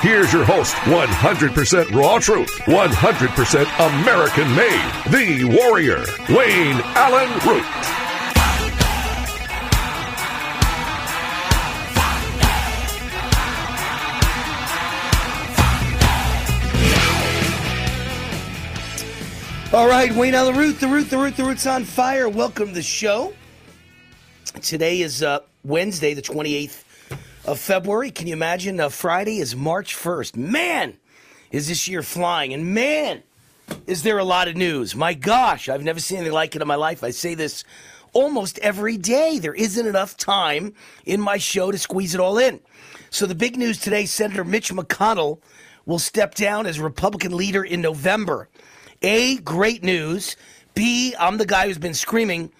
[0.00, 7.64] Here's your host, 100% raw truth, 100% American made, the warrior, Wayne Allen Root.
[19.74, 22.28] All right, Wayne Allen Root, the root, the root, the root's on fire.
[22.28, 23.32] Welcome to the show.
[24.62, 26.84] Today is uh, Wednesday, the 28th
[27.48, 28.10] of February.
[28.10, 28.78] Can you imagine?
[28.78, 30.36] Uh, Friday is March 1st.
[30.36, 30.98] Man,
[31.50, 32.52] is this year flying.
[32.52, 33.22] And man,
[33.86, 34.94] is there a lot of news.
[34.94, 37.02] My gosh, I've never seen anything like it in my life.
[37.02, 37.64] I say this
[38.12, 39.38] almost every day.
[39.38, 40.74] There isn't enough time
[41.06, 42.60] in my show to squeeze it all in.
[43.08, 45.40] So the big news today Senator Mitch McConnell
[45.86, 48.50] will step down as Republican leader in November.
[49.00, 50.36] A, great news.
[50.74, 52.52] B, I'm the guy who's been screaming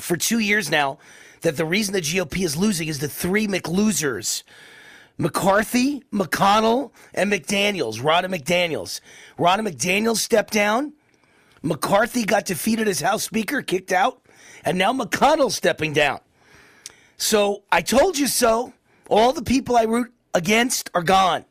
[0.00, 0.98] for two years now
[1.46, 4.42] that the reason the GOP is losing is the three McLosers.
[5.16, 9.00] McCarthy, McConnell, and McDaniels, Ronna McDaniels.
[9.38, 10.92] Ronna McDaniels stepped down.
[11.62, 14.26] McCarthy got defeated as House Speaker, kicked out.
[14.64, 16.18] And now McConnell's stepping down.
[17.16, 18.72] So I told you so.
[19.08, 21.44] All the people I root against are gone.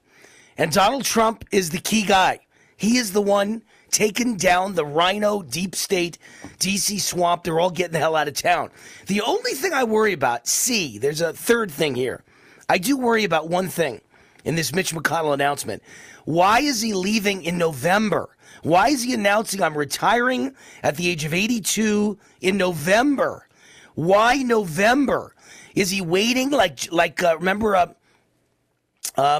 [0.57, 2.39] And Donald Trump is the key guy.
[2.75, 3.63] He is the one
[3.95, 6.17] taking down the RINO deep state
[6.59, 7.43] DC swamp.
[7.43, 8.69] They're all getting the hell out of town.
[9.07, 12.21] The only thing I worry about, see, there's a third thing here.
[12.67, 14.01] I do worry about one thing
[14.43, 15.81] in this Mitch McConnell announcement.
[16.25, 18.35] Why is he leaving in November?
[18.63, 23.47] Why is he announcing I'm retiring at the age of 82 in November?
[23.93, 25.33] Why November?
[25.73, 27.93] Is he waiting like like uh, remember uh,
[29.15, 29.39] uh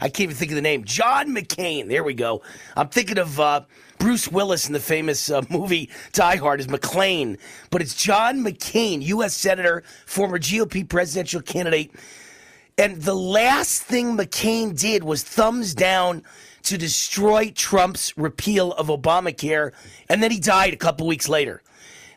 [0.00, 0.84] I can't even think of the name.
[0.84, 1.88] John McCain.
[1.88, 2.42] There we go.
[2.76, 3.62] I'm thinking of uh,
[3.98, 7.38] Bruce Willis in the famous uh, movie Die Hard as McClane,
[7.70, 9.34] but it's John McCain, U.S.
[9.34, 11.92] Senator, former GOP presidential candidate.
[12.76, 16.24] And the last thing McCain did was thumbs down
[16.64, 19.72] to destroy Trump's repeal of Obamacare,
[20.08, 21.62] and then he died a couple weeks later.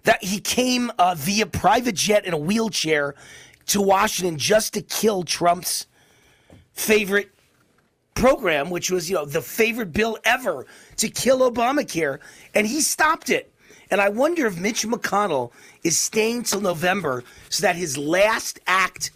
[0.04, 3.14] That he came uh, via private jet in a wheelchair
[3.68, 5.86] to Washington just to kill Trump's
[6.74, 7.37] favorite
[8.18, 10.66] program, which was, you know, the favorite bill ever
[10.98, 12.20] to kill Obamacare,
[12.56, 13.54] and he stopped it.
[13.92, 15.52] And I wonder if Mitch McConnell
[15.84, 19.12] is staying till November so that his last act,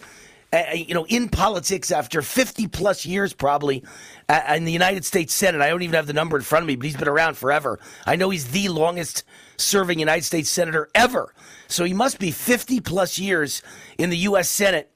[0.54, 3.84] uh, you know, in politics after 50 plus years probably
[4.30, 6.68] uh, in the United States Senate, I don't even have the number in front of
[6.68, 7.80] me, but he's been around forever.
[8.06, 9.24] I know he's the longest
[9.58, 11.34] serving United States Senator ever.
[11.68, 13.62] So he must be 50 plus years
[13.98, 14.48] in the U.S.
[14.48, 14.90] Senate.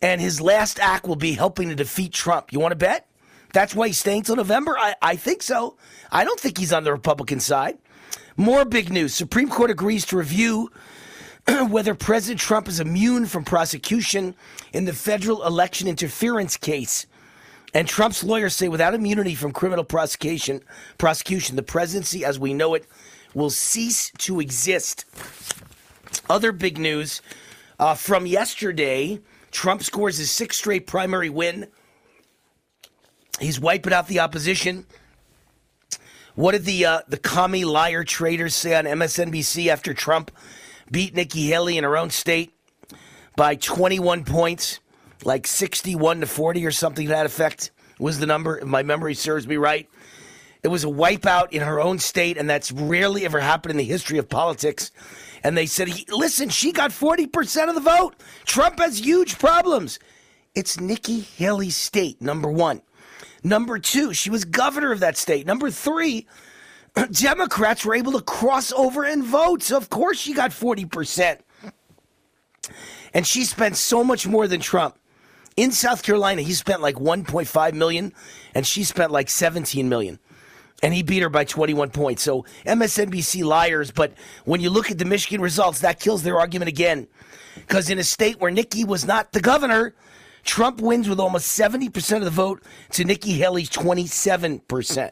[0.00, 2.52] And his last act will be helping to defeat Trump.
[2.52, 3.07] You want to bet?
[3.58, 4.78] That's why he's staying till November?
[4.78, 5.76] I, I think so.
[6.12, 7.76] I don't think he's on the Republican side.
[8.36, 10.70] More big news Supreme Court agrees to review
[11.68, 14.36] whether President Trump is immune from prosecution
[14.72, 17.06] in the federal election interference case.
[17.74, 20.60] And Trump's lawyers say without immunity from criminal prosecution,
[20.96, 22.86] prosecution, the presidency as we know it
[23.34, 25.04] will cease to exist.
[26.30, 27.22] Other big news
[27.80, 29.18] uh, from yesterday
[29.50, 31.66] Trump scores his sixth straight primary win
[33.40, 34.86] He's wiping out the opposition.
[36.34, 40.30] What did the uh, the commie liar traitors say on MSNBC after Trump
[40.90, 42.52] beat Nikki Haley in her own state
[43.36, 44.80] by 21 points,
[45.24, 49.14] like 61 to 40 or something to that effect was the number, if my memory
[49.14, 49.88] serves me right.
[50.62, 53.84] It was a wipeout in her own state, and that's rarely ever happened in the
[53.84, 54.90] history of politics.
[55.44, 58.16] And they said, listen, she got 40% of the vote.
[58.44, 59.98] Trump has huge problems.
[60.54, 62.82] It's Nikki Haley's state, number one.
[63.42, 65.46] Number two, she was governor of that state.
[65.46, 66.26] Number three,
[67.12, 69.62] Democrats were able to cross over and vote.
[69.62, 71.38] So, of course, she got 40%.
[73.14, 74.98] And she spent so much more than Trump.
[75.56, 78.12] In South Carolina, he spent like 1.5 million,
[78.54, 80.18] and she spent like 17 million
[80.82, 82.22] and he beat her by 21 points.
[82.22, 84.12] So MSNBC liars, but
[84.44, 87.08] when you look at the Michigan results, that kills their argument again.
[87.56, 89.94] Because in a state where Nikki was not the governor,
[90.48, 92.62] Trump wins with almost 70% of the vote
[92.92, 95.10] to Nikki Haley's 27%.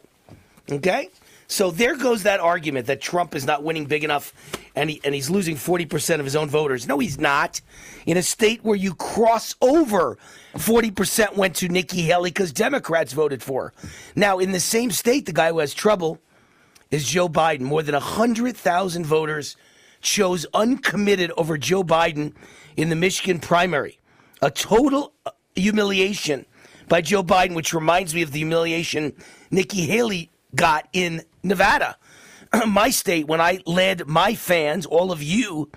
[0.72, 1.10] Okay?
[1.46, 4.32] So there goes that argument that Trump is not winning big enough
[4.74, 6.88] and, he, and he's losing 40% of his own voters.
[6.88, 7.60] No, he's not.
[8.06, 10.16] In a state where you cross over,
[10.54, 13.72] 40% went to Nikki Haley because Democrats voted for her.
[14.16, 16.18] Now, in the same state, the guy who has trouble
[16.90, 17.60] is Joe Biden.
[17.60, 19.58] More than 100,000 voters
[20.00, 22.32] chose uncommitted over Joe Biden
[22.78, 23.98] in the Michigan primary.
[24.46, 26.46] A total uh, humiliation
[26.86, 29.12] by Joe Biden, which reminds me of the humiliation
[29.50, 31.96] Nikki Haley got in Nevada,
[32.68, 35.68] my state, when I led my fans, all of you,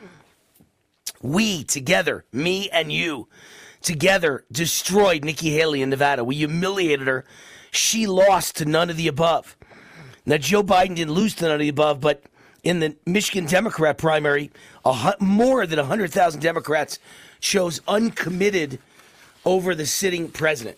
[1.20, 3.28] we together, me and you,
[3.82, 6.24] together destroyed Nikki Haley in Nevada.
[6.24, 7.26] We humiliated her.
[7.72, 9.58] She lost to none of the above.
[10.28, 12.22] Now, Joe Biden didn't lose to none of the above, but
[12.62, 14.52] in the Michigan Democrat primary,
[15.20, 17.00] more than 100,000 Democrats
[17.40, 18.80] chose uncommitted
[19.46, 20.78] over the sitting president.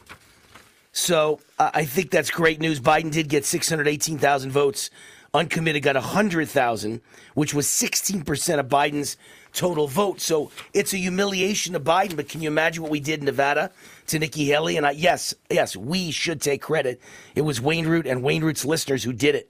[0.94, 2.80] So uh, I think that's great news.
[2.80, 4.90] Biden did get 618,000 votes.
[5.34, 7.02] Uncommitted got 100,000,
[7.36, 9.16] which was 16% of Biden's
[9.54, 10.19] total vote.
[10.19, 12.18] So it's a humiliation to Biden.
[12.18, 13.72] But can you imagine what we did in Nevada
[14.07, 14.75] to Nikki Haley?
[14.75, 17.00] And I, yes, yes, we should take credit.
[17.36, 19.50] It was Wayne Root and Wayne Root's listeners who did it.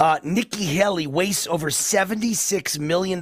[0.00, 3.20] Uh, Nikki Haley wastes over $76 million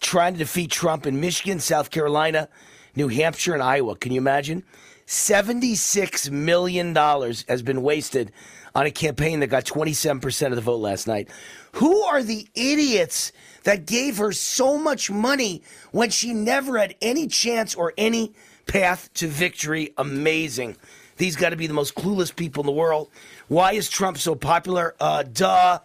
[0.00, 2.48] trying to defeat Trump in Michigan, South Carolina,
[2.94, 3.96] New Hampshire, and Iowa.
[3.96, 4.62] Can you imagine?
[5.06, 8.30] $76 million has been wasted
[8.74, 11.28] on a campaign that got 27% of the vote last night.
[11.72, 13.32] Who are the idiots
[13.64, 15.62] that gave her so much money
[15.92, 18.34] when she never had any chance or any
[18.66, 19.92] path to victory?
[19.98, 20.76] Amazing.
[21.16, 23.10] These got to be the most clueless people in the world.
[23.50, 24.94] Why is Trump so popular?
[25.00, 25.80] Uh, duh.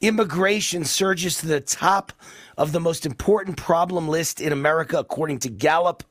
[0.00, 2.14] Immigration surges to the top
[2.56, 6.02] of the most important problem list in America, according to Gallup.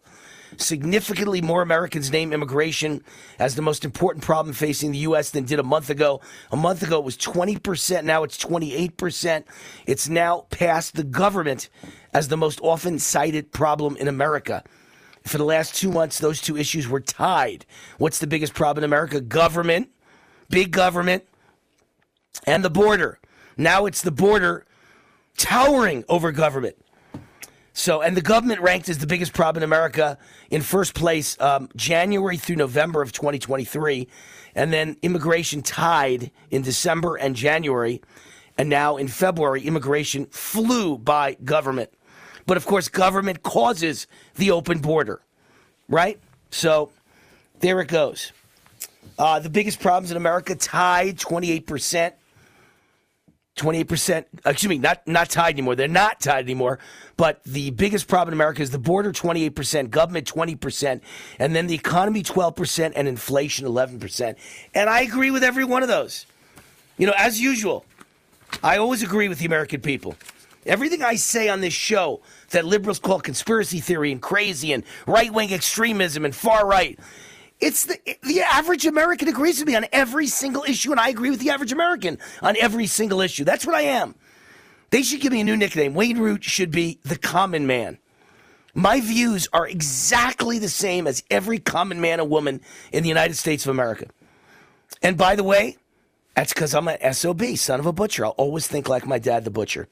[0.57, 3.03] Significantly more Americans name immigration
[3.39, 5.31] as the most important problem facing the U.S.
[5.31, 6.21] than did a month ago.
[6.51, 8.03] A month ago, it was 20%.
[8.03, 9.45] Now it's 28%.
[9.87, 11.69] It's now passed the government
[12.13, 14.63] as the most often cited problem in America.
[15.23, 17.65] For the last two months, those two issues were tied.
[17.97, 19.21] What's the biggest problem in America?
[19.21, 19.89] Government,
[20.49, 21.23] big government,
[22.45, 23.19] and the border.
[23.57, 24.65] Now it's the border
[25.37, 26.77] towering over government.
[27.73, 30.19] So, and the government ranked as the biggest problem in America
[30.51, 34.07] in first place um, January through November of 2023.
[34.53, 38.01] And then immigration tied in December and January.
[38.59, 41.89] And now in February, immigration flew by government.
[42.45, 45.21] But of course, government causes the open border,
[45.89, 46.19] right?
[46.51, 46.91] So
[47.59, 48.31] there it goes.
[49.17, 52.13] Uh, the biggest problems in America tied 28%.
[53.55, 55.75] 28%, excuse me, not, not tied anymore.
[55.75, 56.79] They're not tied anymore.
[57.17, 61.01] But the biggest problem in America is the border 28%, government 20%,
[61.37, 64.35] and then the economy 12%, and inflation 11%.
[64.73, 66.25] And I agree with every one of those.
[66.97, 67.85] You know, as usual,
[68.63, 70.15] I always agree with the American people.
[70.65, 75.31] Everything I say on this show that liberals call conspiracy theory and crazy and right
[75.31, 76.97] wing extremism and far right
[77.63, 81.29] it's the, the average American agrees with me on every single issue, and I agree
[81.29, 83.45] with the average American on every single issue.
[83.45, 84.15] That's what I am.
[84.89, 85.93] They should give me a new nickname.
[85.93, 87.99] Wayne Root should be the common man.
[88.75, 92.59] My views are exactly the same as every common man or woman
[92.91, 94.07] in the United States of America.
[95.01, 95.77] And by the way,
[96.35, 98.25] that's because I'm an SOB, son of a butcher.
[98.25, 99.87] I'll always think like my dad, the butcher.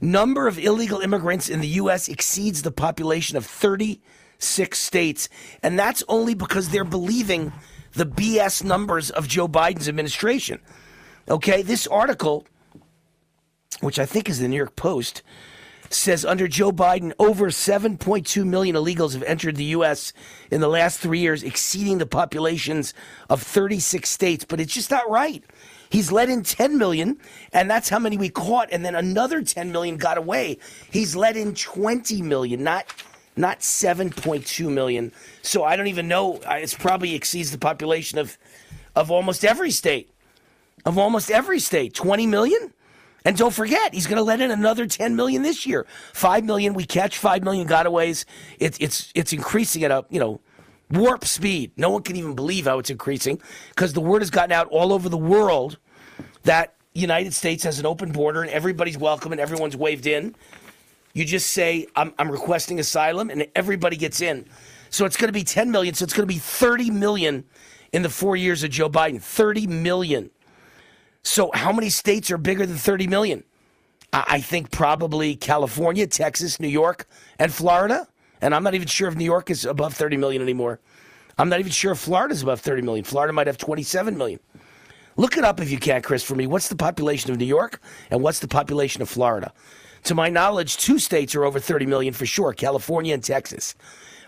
[0.00, 2.08] Number of illegal immigrants in the U.S.
[2.08, 4.00] exceeds the population of 30
[4.42, 5.28] six states.
[5.62, 7.52] And that's only because they're believing
[7.92, 10.60] the BS numbers of Joe Biden's administration.
[11.28, 12.46] Okay, this article,
[13.80, 15.22] which I think is the New York Post,
[15.90, 20.12] says under Joe Biden, over 7.2 million illegals have entered the U.S.
[20.50, 22.94] in the last three years, exceeding the populations
[23.28, 24.44] of 36 states.
[24.44, 25.44] But it's just not right.
[25.90, 27.18] He's let in 10 million,
[27.52, 30.56] and that's how many we caught, and then another 10 million got away.
[30.90, 32.86] He's let in 20 million, not
[33.36, 35.12] not 7.2 million.
[35.42, 36.40] So I don't even know.
[36.46, 38.38] It's probably exceeds the population of
[38.94, 40.10] of almost every state.
[40.84, 42.74] Of almost every state, 20 million.
[43.24, 45.86] And don't forget, he's going to let in another 10 million this year.
[46.12, 48.24] 5 million we catch, 5 million gotaways.
[48.58, 50.40] It, it's it's increasing at a, you know,
[50.90, 51.72] warp speed.
[51.76, 54.92] No one can even believe how it's increasing because the word has gotten out all
[54.92, 55.78] over the world
[56.42, 60.34] that United States has an open border and everybody's welcome and everyone's waved in.
[61.12, 64.46] You just say, I'm, I'm requesting asylum, and everybody gets in.
[64.90, 65.94] So it's going to be 10 million.
[65.94, 67.44] So it's going to be 30 million
[67.92, 69.20] in the four years of Joe Biden.
[69.20, 70.30] 30 million.
[71.22, 73.44] So how many states are bigger than 30 million?
[74.12, 77.06] I, I think probably California, Texas, New York,
[77.38, 78.08] and Florida.
[78.40, 80.80] And I'm not even sure if New York is above 30 million anymore.
[81.38, 83.04] I'm not even sure if Florida is above 30 million.
[83.04, 84.40] Florida might have 27 million.
[85.16, 86.46] Look it up if you can, Chris, for me.
[86.46, 89.52] What's the population of New York and what's the population of Florida?
[90.04, 93.74] To my knowledge, two states are over 30 million for sure California and Texas.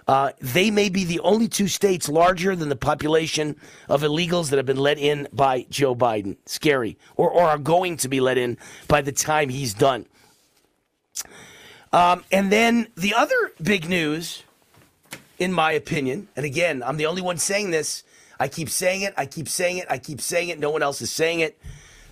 [0.06, 3.56] Uh, they may be the only two states larger than the population
[3.88, 6.36] of illegals that have been let in by Joe Biden.
[6.44, 6.98] Scary.
[7.16, 10.06] Or, or are going to be let in by the time he's done.
[11.92, 14.42] Um, and then the other big news,
[15.38, 18.02] in my opinion, and again, I'm the only one saying this.
[18.38, 20.58] I keep saying it, I keep saying it, I keep saying it.
[20.58, 21.58] No one else is saying it.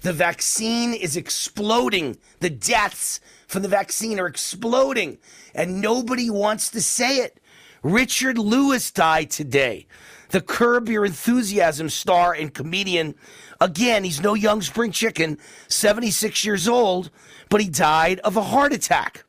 [0.02, 2.18] The vaccine is exploding.
[2.40, 5.18] The deaths from the vaccine are exploding,
[5.54, 7.38] and nobody wants to say it.
[7.84, 9.86] Richard Lewis died today.
[10.30, 13.14] The Curb Your Enthusiasm star and comedian.
[13.60, 17.10] Again, he's no young spring chicken, 76 years old,
[17.48, 19.24] but he died of a heart attack.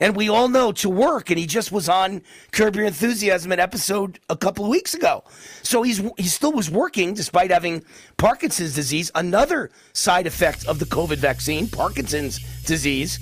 [0.00, 3.60] And we all know to work, and he just was on Curb Your Enthusiasm an
[3.60, 5.24] episode a couple of weeks ago.
[5.62, 7.84] So he's he still was working despite having
[8.16, 13.18] Parkinson's disease, another side effect of the COVID vaccine, Parkinson's disease.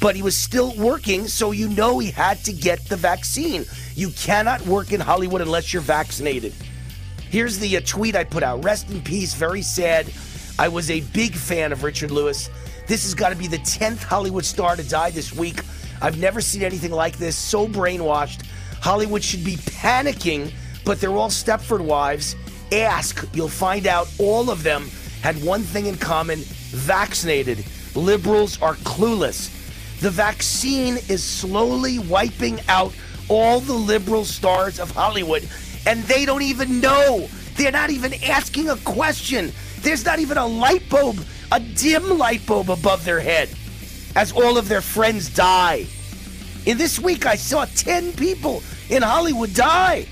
[0.00, 3.64] But he was still working, so you know he had to get the vaccine.
[3.94, 6.52] You cannot work in Hollywood unless you're vaccinated.
[7.30, 8.64] Here's the uh, tweet I put out.
[8.64, 9.34] Rest in peace.
[9.34, 10.10] Very sad.
[10.58, 12.48] I was a big fan of Richard Lewis.
[12.86, 15.60] This has got to be the 10th Hollywood star to die this week.
[16.00, 17.36] I've never seen anything like this.
[17.36, 18.44] So brainwashed.
[18.80, 20.52] Hollywood should be panicking,
[20.84, 22.36] but they're all Stepford wives.
[22.72, 24.88] Ask, you'll find out all of them
[25.22, 26.40] had one thing in common
[26.70, 27.64] vaccinated.
[27.94, 29.54] Liberals are clueless.
[30.00, 32.94] The vaccine is slowly wiping out
[33.28, 35.48] all the liberal stars of Hollywood,
[35.86, 37.28] and they don't even know.
[37.56, 39.52] They're not even asking a question.
[39.80, 41.18] There's not even a light bulb,
[41.50, 43.50] a dim light bulb above their head
[44.18, 45.86] as all of their friends die.
[46.66, 50.08] In this week, I saw 10 people in Hollywood die,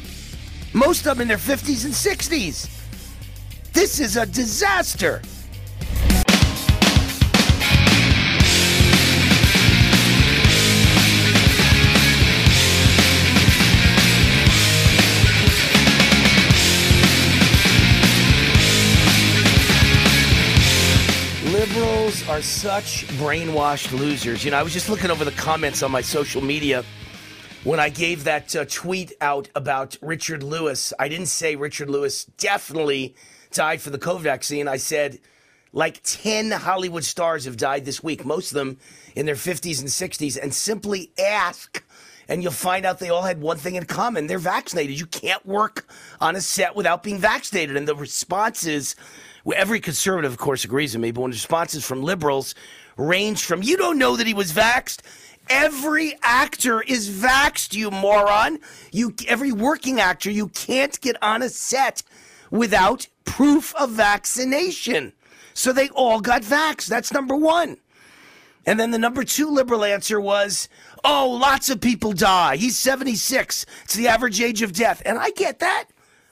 [0.72, 2.70] most of them in their 50s and 60s.
[3.72, 5.22] This is a disaster.
[22.37, 24.45] Are such brainwashed losers.
[24.45, 26.85] You know, I was just looking over the comments on my social media
[27.64, 30.93] when I gave that uh, tweet out about Richard Lewis.
[30.99, 33.14] I didn't say Richard Lewis definitely
[33.52, 34.69] died for the COVID vaccine.
[34.69, 35.19] I said
[35.73, 38.76] like 10 Hollywood stars have died this week, most of them
[39.14, 41.83] in their 50s and 60s, and simply ask
[42.28, 44.26] and you'll find out they all had one thing in common.
[44.26, 44.99] They're vaccinated.
[44.99, 45.88] You can't work
[46.21, 47.76] on a set without being vaccinated.
[47.76, 48.95] And the responses
[49.54, 52.54] every conservative, of course, agrees with me, but when responses from liberals
[52.96, 55.00] range from, you don't know that he was vaxxed.
[55.48, 58.58] Every actor is vaxxed, you moron.
[58.90, 62.02] You, every working actor, you can't get on a set
[62.50, 65.12] without proof of vaccination.
[65.54, 66.88] So they all got vaxxed.
[66.88, 67.76] That's number one.
[68.66, 70.68] And then the number two liberal answer was,
[71.04, 72.56] oh, lots of people die.
[72.56, 73.64] He's 76.
[73.84, 75.00] It's the average age of death.
[75.06, 75.86] And I get that.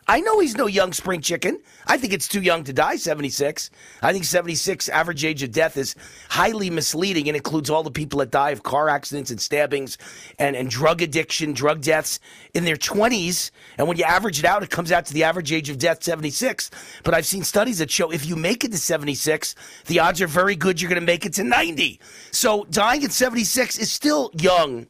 [0.07, 1.61] I know he's no young spring chicken.
[1.87, 3.71] I think it's too young to die, 76.
[4.03, 5.95] I think 76 average age of death is
[6.29, 9.97] highly misleading and includes all the people that die of car accidents and stabbings
[10.39, 12.21] and, and drug addiction, drug deaths
[12.53, 13.51] in their 20s.
[13.79, 16.03] And when you average it out, it comes out to the average age of death,
[16.03, 16.71] 76.
[17.03, 19.55] But I've seen studies that show if you make it to 76,
[19.87, 21.99] the odds are very good you're going to make it to 90.
[22.31, 24.87] So dying at 76 is still young.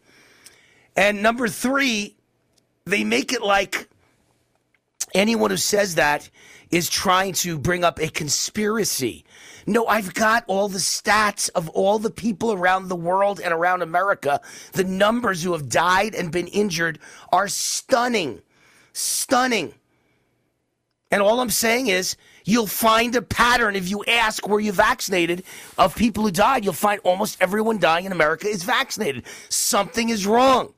[0.97, 2.17] And number three,
[2.85, 3.89] they make it like
[5.15, 6.29] anyone who says that
[6.71, 9.25] is trying to bring up a conspiracy.
[9.67, 13.83] No, I've got all the stats of all the people around the world and around
[13.83, 14.41] America.
[14.73, 16.99] The numbers who have died and been injured
[17.33, 18.43] are stunning.
[18.93, 19.75] Stunning.
[21.11, 25.45] And all I'm saying is, you'll find a pattern if you ask were you vaccinated
[25.79, 26.65] of people who died.
[26.65, 29.25] You'll find almost everyone dying in America is vaccinated.
[29.49, 30.75] Something is wrong.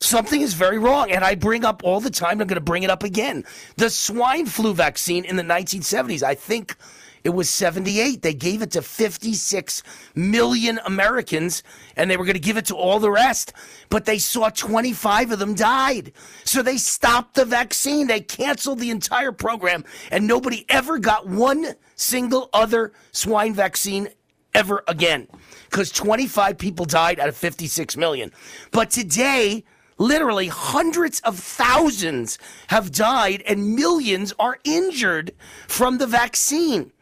[0.00, 1.10] Something is very wrong.
[1.10, 3.44] And I bring up all the time, I'm going to bring it up again.
[3.76, 6.76] The swine flu vaccine in the 1970s, I think
[7.24, 8.22] it was 78.
[8.22, 9.82] They gave it to 56
[10.14, 11.62] million Americans
[11.96, 13.54] and they were going to give it to all the rest.
[13.88, 16.12] But they saw 25 of them died.
[16.44, 18.06] So they stopped the vaccine.
[18.06, 24.10] They canceled the entire program and nobody ever got one single other swine vaccine
[24.54, 25.26] ever again
[25.64, 28.30] because 25 people died out of 56 million.
[28.70, 29.64] But today,
[29.98, 32.38] literally hundreds of thousands
[32.68, 35.32] have died and millions are injured
[35.66, 36.92] from the vaccine.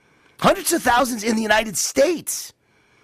[0.40, 2.52] Hundreds of thousands in the United States.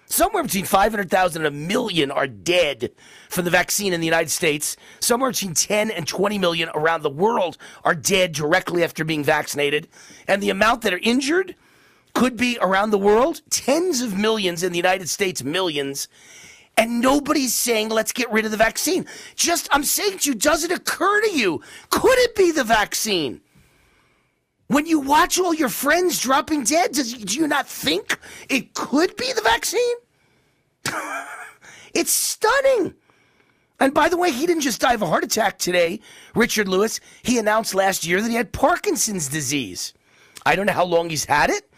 [0.05, 2.91] Somewhere between 500,000 and a million are dead
[3.29, 4.75] from the vaccine in the United States.
[4.99, 9.87] Somewhere between 10 and 20 million around the world are dead directly after being vaccinated.
[10.27, 11.55] And the amount that are injured
[12.13, 16.09] could be around the world tens of millions in the United States, millions.
[16.81, 19.05] And nobody's saying, let's get rid of the vaccine.
[19.35, 21.61] Just, I'm saying to you, does it occur to you?
[21.91, 23.41] Could it be the vaccine?
[24.65, 28.17] When you watch all your friends dropping dead, does, do you not think
[28.49, 29.95] it could be the vaccine?
[31.93, 32.95] it's stunning.
[33.79, 35.99] And by the way, he didn't just die of a heart attack today,
[36.33, 36.99] Richard Lewis.
[37.21, 39.93] He announced last year that he had Parkinson's disease.
[40.47, 41.71] I don't know how long he's had it,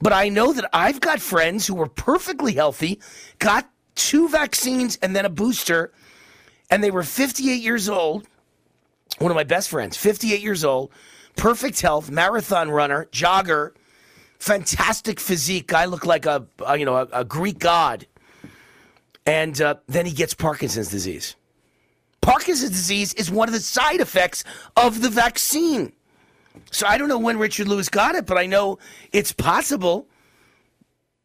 [0.00, 3.00] but I know that I've got friends who were perfectly healthy,
[3.38, 5.92] got two vaccines and then a booster,
[6.70, 8.28] and they were 58 years old.
[9.18, 10.92] One of my best friends, 58 years old,
[11.36, 13.72] perfect health, marathon runner, jogger,
[14.38, 15.68] fantastic physique.
[15.68, 18.06] Guy looked like a, a you know a, a, Greek god,
[19.24, 21.34] and uh, then he gets Parkinson's disease.
[22.20, 24.44] Parkinson's disease is one of the side effects
[24.76, 25.92] of the vaccine.
[26.70, 28.78] So I don't know when Richard Lewis got it, but I know
[29.12, 30.08] it's possible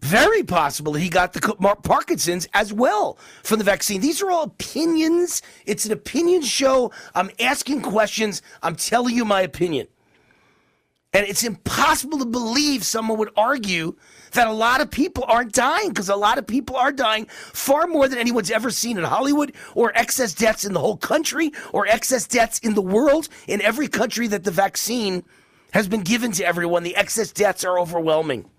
[0.01, 1.39] very possible he got the
[1.83, 4.01] Parkinson's as well from the vaccine.
[4.01, 5.41] These are all opinions.
[5.65, 6.91] It's an opinion show.
[7.13, 8.41] I'm asking questions.
[8.63, 9.87] I'm telling you my opinion.
[11.13, 13.95] And it's impossible to believe someone would argue
[14.31, 17.85] that a lot of people aren't dying because a lot of people are dying far
[17.85, 21.85] more than anyone's ever seen in Hollywood or excess deaths in the whole country or
[21.85, 23.27] excess deaths in the world.
[23.47, 25.23] In every country that the vaccine
[25.73, 28.49] has been given to everyone, the excess deaths are overwhelming.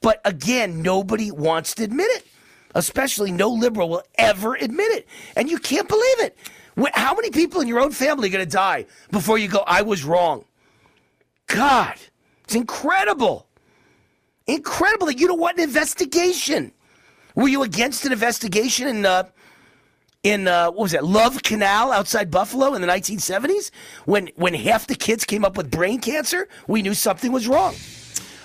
[0.00, 2.26] But again, nobody wants to admit it.
[2.74, 5.08] Especially no liberal will ever admit it.
[5.36, 6.36] And you can't believe it.
[6.92, 9.82] How many people in your own family are going to die before you go, I
[9.82, 10.44] was wrong?
[11.48, 11.94] God,
[12.44, 13.46] it's incredible.
[14.46, 16.72] Incredible that you don't want an investigation.
[17.34, 19.24] Were you against an investigation in, uh,
[20.22, 23.70] in uh, what was that, Love Canal outside Buffalo in the 1970s?
[24.04, 27.74] When, when half the kids came up with brain cancer, we knew something was wrong.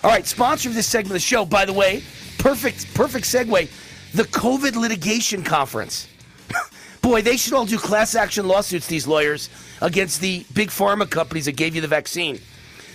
[0.04, 2.04] All right, sponsor of this segment of the show, by the way,
[2.38, 3.70] perfect, perfect segue.
[4.12, 6.10] The COVID litigation conference.
[7.02, 9.50] Boy, they should all do class action lawsuits, these lawyers,
[9.82, 12.38] against the big pharma companies that gave you the vaccine.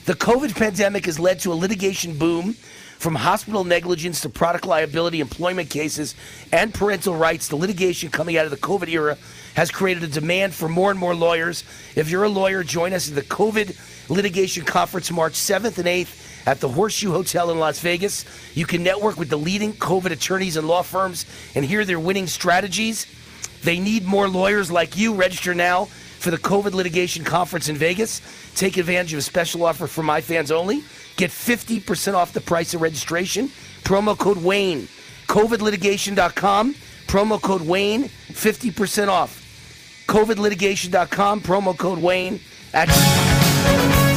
[0.04, 5.20] The COVID pandemic has led to a litigation boom from hospital negligence to product liability,
[5.20, 6.14] employment cases,
[6.52, 7.48] and parental rights.
[7.48, 9.16] The litigation coming out of the COVID era
[9.54, 11.64] has created a demand for more and more lawyers.
[11.96, 16.27] If you're a lawyer, join us at the COVID litigation conference March 7th and 8th
[16.48, 18.24] at the Horseshoe Hotel in Las Vegas.
[18.54, 22.26] You can network with the leading COVID attorneys and law firms and hear their winning
[22.26, 23.06] strategies.
[23.64, 25.14] They need more lawyers like you.
[25.14, 28.22] Register now for the COVID litigation conference in Vegas.
[28.54, 30.82] Take advantage of a special offer for my fans only.
[31.16, 33.48] Get 50% off the price of registration.
[33.84, 34.88] Promo code Wayne.
[35.26, 36.74] COVIDlitigation.com.
[37.08, 38.04] Promo code Wayne.
[38.04, 39.44] 50% off.
[40.08, 41.42] COVIDlitigation.com.
[41.42, 42.40] Promo code Wayne.
[42.72, 44.07] At-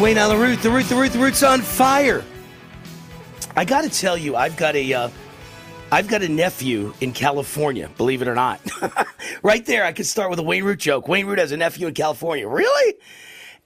[0.00, 2.22] Wayne on the root, the root, the root, the root's on fire.
[3.56, 5.12] I got to tell you, I've got a, have
[5.90, 7.88] uh, got a nephew in California.
[7.96, 8.60] Believe it or not,
[9.42, 11.08] right there, I could start with a Wayne Root joke.
[11.08, 12.94] Wayne Root has a nephew in California, really,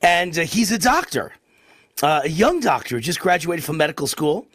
[0.03, 1.33] and uh, he's a doctor,
[2.03, 4.47] uh, a young doctor, just graduated from medical school.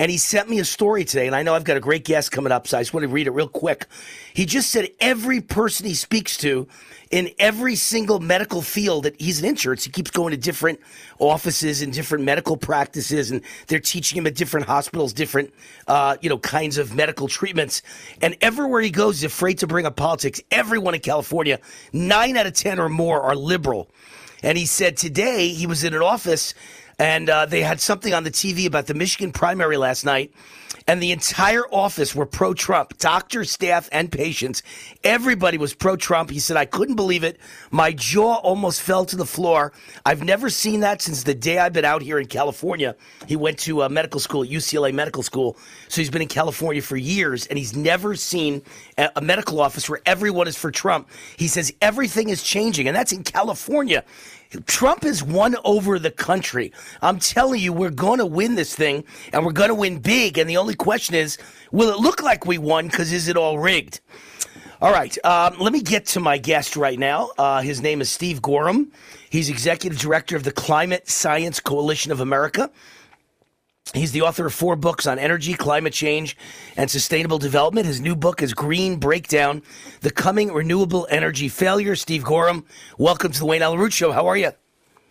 [0.00, 2.32] And he sent me a story today, and I know I've got a great guest
[2.32, 3.84] coming up, so I just want to read it real quick.
[4.32, 6.66] He just said every person he speaks to
[7.10, 10.80] in every single medical field that he's an insurance, he keeps going to different
[11.18, 15.52] offices and different medical practices, and they're teaching him at different hospitals, different,
[15.86, 17.82] uh, you know, kinds of medical treatments.
[18.22, 20.40] And everywhere he goes, he's afraid to bring up politics.
[20.50, 21.60] Everyone in California,
[21.92, 23.90] nine out of 10 or more are liberal.
[24.42, 26.54] And he said today he was in an office
[27.00, 30.34] and uh, they had something on the TV about the Michigan primary last night.
[30.86, 34.62] And the entire office were pro Trump, doctor, staff, and patients.
[35.02, 36.30] Everybody was pro Trump.
[36.30, 37.38] He said, I couldn't believe it.
[37.70, 39.72] My jaw almost fell to the floor.
[40.04, 42.96] I've never seen that since the day I've been out here in California.
[43.26, 45.56] He went to uh, medical school at UCLA Medical School.
[45.88, 48.62] So he's been in California for years, and he's never seen
[48.98, 51.08] a, a medical office where everyone is for Trump.
[51.36, 54.04] He says everything is changing, and that's in California.
[54.66, 56.72] Trump has won over the country.
[57.02, 60.38] I'm telling you, we're going to win this thing, and we're going to win big.
[60.38, 61.38] And the only question is,
[61.70, 62.88] will it look like we won?
[62.88, 64.00] Because is it all rigged?
[64.82, 67.30] All right, um, let me get to my guest right now.
[67.36, 68.90] Uh, his name is Steve Goreham.
[69.28, 72.70] He's executive director of the Climate Science Coalition of America.
[73.92, 76.36] He's the author of four books on energy, climate change,
[76.76, 77.86] and sustainable development.
[77.86, 79.62] His new book is Green Breakdown
[80.02, 81.96] The Coming Renewable Energy Failure.
[81.96, 82.64] Steve Goreham,
[82.98, 84.12] welcome to the Wayne Allen Root Show.
[84.12, 84.52] How are you?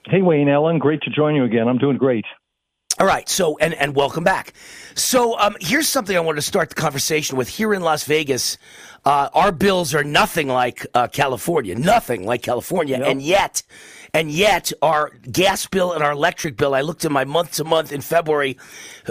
[0.05, 0.79] Hey, Wayne Allen.
[0.79, 1.67] Great to join you again.
[1.67, 2.23] I'm doing great.
[2.99, 3.27] All right.
[3.27, 4.53] So, and, and welcome back.
[4.95, 7.49] So, um, here's something I wanted to start the conversation with.
[7.49, 8.57] Here in Las Vegas,
[9.05, 12.97] uh, our bills are nothing like uh, California, nothing like California.
[12.97, 13.07] Yep.
[13.07, 13.63] And yet,
[14.13, 17.63] and yet, our gas bill and our electric bill, I looked at my month to
[17.63, 18.57] month in February,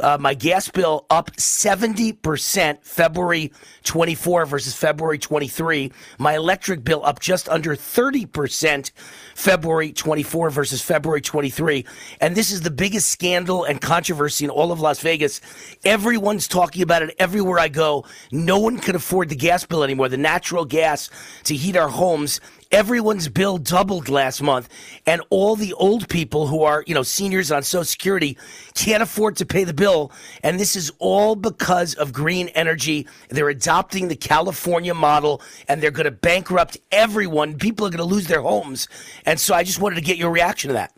[0.03, 3.53] uh, my gas bill up 70% February
[3.85, 5.93] 24 versus February 23.
[6.19, 8.91] My electric bill up just under 30%
[9.35, 11.85] February 24 versus February 23.
[12.21, 15.41] And this is the biggest scandal and controversy in all of Las Vegas.
[15.85, 18.05] Everyone's talking about it everywhere I go.
[18.33, 21.09] No one can afford the gas bill anymore, the natural gas
[21.45, 24.69] to heat our homes everyone's bill doubled last month
[25.07, 28.37] and all the old people who are you know seniors on social security
[28.75, 33.49] can't afford to pay the bill and this is all because of green energy they're
[33.49, 38.27] adopting the california model and they're going to bankrupt everyone people are going to lose
[38.27, 38.87] their homes
[39.25, 40.93] and so i just wanted to get your reaction to that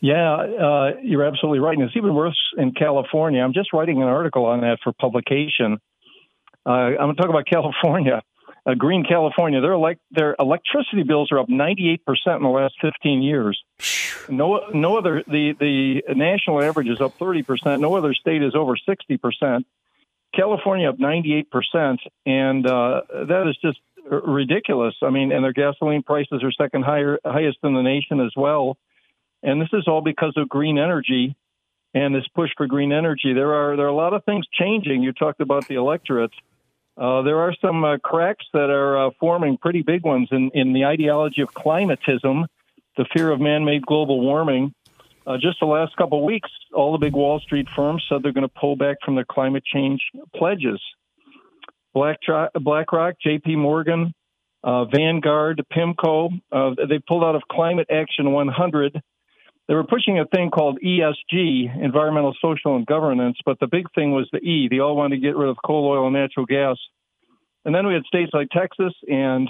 [0.00, 1.78] yeah, uh, you're absolutely right.
[1.78, 3.40] And it's even worse in California.
[3.42, 5.78] I'm just writing an article on that for publication.
[6.66, 8.20] Uh, I'm going to talk about California
[8.66, 12.74] uh, Green California, their elect their electricity bills are up 98 percent in the last
[12.80, 13.62] 15 years.
[14.28, 17.80] No, no other the the national average is up 30 percent.
[17.80, 19.66] No other state is over 60 percent.
[20.34, 23.78] California up 98 percent, and uh, that is just
[24.10, 24.94] ridiculous.
[25.02, 28.76] I mean, and their gasoline prices are second higher highest in the nation as well.
[29.42, 31.36] And this is all because of green energy
[31.92, 33.34] and this push for green energy.
[33.34, 35.02] There are there are a lot of things changing.
[35.02, 36.32] You talked about the electorate.
[36.96, 40.72] Uh, there are some uh, cracks that are uh, forming pretty big ones in, in
[40.72, 42.44] the ideology of climatism,
[42.96, 44.72] the fear of man made global warming.
[45.26, 48.32] Uh, just the last couple of weeks, all the big Wall Street firms said they're
[48.32, 50.00] going to pull back from their climate change
[50.36, 50.80] pledges.
[51.94, 52.18] Black,
[52.60, 54.12] BlackRock, JP Morgan,
[54.62, 56.30] uh, Vanguard, PIMCO,
[56.88, 59.00] they pulled out of Climate Action 100
[59.68, 64.12] they were pushing a thing called ESG, environmental, social, and governance, but the big thing
[64.12, 64.68] was the E.
[64.70, 66.76] They all wanted to get rid of coal, oil, and natural gas.
[67.64, 69.48] And then we had states like Texas and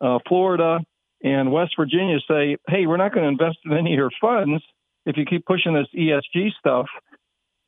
[0.00, 0.80] uh, Florida
[1.22, 4.62] and West Virginia say, hey, we're not going to invest in any of your funds
[5.06, 6.86] if you keep pushing this ESG stuff.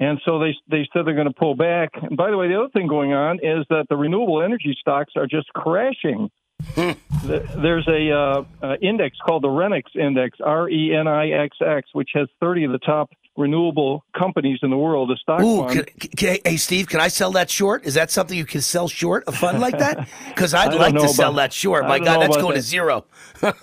[0.00, 1.90] And so they they said they're going to pull back.
[1.94, 5.12] And by the way, the other thing going on is that the renewable energy stocks
[5.16, 6.30] are just crashing.
[7.24, 11.88] There's a uh, uh, index called the RENIXX Index, R E N I X X,
[11.92, 15.10] which has 30 of the top renewable companies in the world.
[15.10, 15.86] A stock Ooh, fund.
[15.86, 17.84] Can, can, hey, Steve, can I sell that short?
[17.84, 19.24] Is that something you can sell short?
[19.26, 20.08] A fund like that?
[20.28, 21.86] Because I'd like to sell that short.
[21.86, 22.62] My God, that's going that.
[22.62, 23.04] to zero.
[23.42, 23.54] it,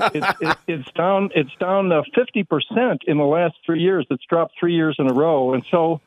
[0.42, 1.30] it, it's down.
[1.36, 4.06] It's down uh, 50 percent in the last three years.
[4.10, 6.02] It's dropped three years in a row, and so.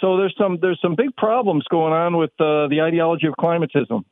[0.00, 4.04] So there's some there's some big problems going on with uh, the ideology of climatism.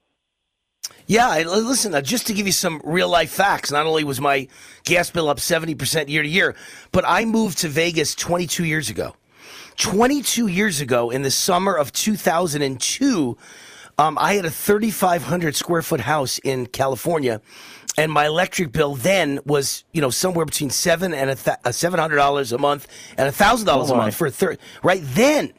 [1.07, 4.49] Yeah, listen, uh, just to give you some real life facts, not only was my
[4.85, 6.55] gas bill up 70% year to year,
[6.93, 9.15] but I moved to Vegas 22 years ago.
[9.77, 13.37] 22 years ago, in the summer of 2002,
[13.99, 17.41] um, I had a 3,500 square foot house in California,
[17.97, 21.71] and my electric bill then was, you know, somewhere between seven and a th- uh,
[21.71, 24.59] seven hundred dollars a month and a thousand dollars a month for a third.
[24.83, 25.53] Right then,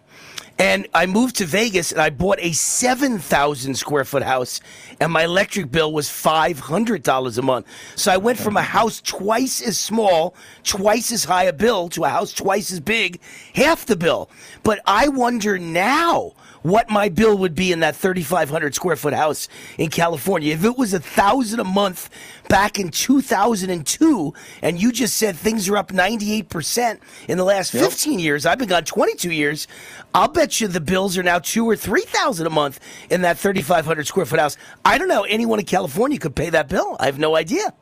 [0.58, 4.62] and I moved to Vegas and I bought a 7,000 square foot house
[5.02, 7.68] and my electric bill was $500 a month.
[7.96, 12.06] So I went from a house twice as small, twice as high a bill to
[12.06, 13.20] a house twice as big,
[13.54, 14.30] half the bill.
[14.64, 16.34] But I wonder now
[16.66, 19.48] what my bill would be in that 3,500 square foot house
[19.78, 20.52] in California.
[20.52, 22.10] If it was a thousand a month
[22.50, 28.14] back in 2002, and you just said things are up 98% in the last 15
[28.14, 28.22] yep.
[28.24, 29.68] years, I've been gone 22 years.
[30.16, 32.80] I'll bet you the bills are now two or 3,000 a month
[33.12, 34.58] in that 3,500 square foot house.
[34.84, 36.98] I don't know anyone in California could pay that bill.
[37.00, 37.74] I have no idea.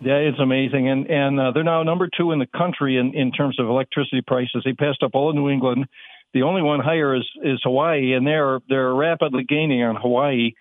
[0.00, 3.32] Yeah, it's amazing, and and uh, they're now number two in the country in in
[3.32, 4.62] terms of electricity prices.
[4.64, 5.88] They passed up all of New England.
[6.34, 10.52] The only one higher is is Hawaii, and they're they're rapidly gaining on Hawaii.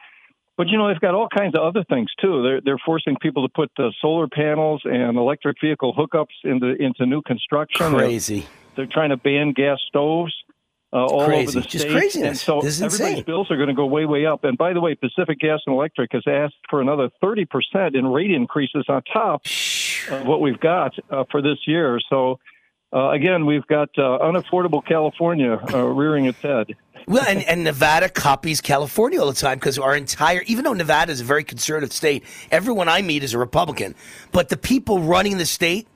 [0.58, 2.42] But you know they've got all kinds of other things too.
[2.42, 7.06] They're they're forcing people to put uh, solar panels and electric vehicle hookups into into
[7.06, 7.94] new construction.
[7.94, 8.40] Crazy.
[8.40, 8.48] They're,
[8.86, 10.34] they're trying to ban gas stoves
[10.94, 11.42] uh, all Crazy.
[11.44, 11.92] over the Just state.
[11.92, 12.28] craziness.
[12.30, 13.24] And so This is everybody's insane.
[13.26, 14.46] bills are going to go way way up.
[14.46, 18.08] And by the way, Pacific Gas and Electric has asked for another thirty percent in
[18.08, 19.42] rate increases on top
[20.10, 22.00] of what we've got uh, for this year.
[22.10, 22.40] So.
[22.94, 26.76] Uh, again, we've got uh, unaffordable California uh, rearing its head.
[27.08, 31.12] Well, and, and Nevada copies California all the time because our entire, even though Nevada
[31.12, 33.96] is a very conservative state, everyone I meet is a Republican.
[34.32, 35.88] But the people running the state,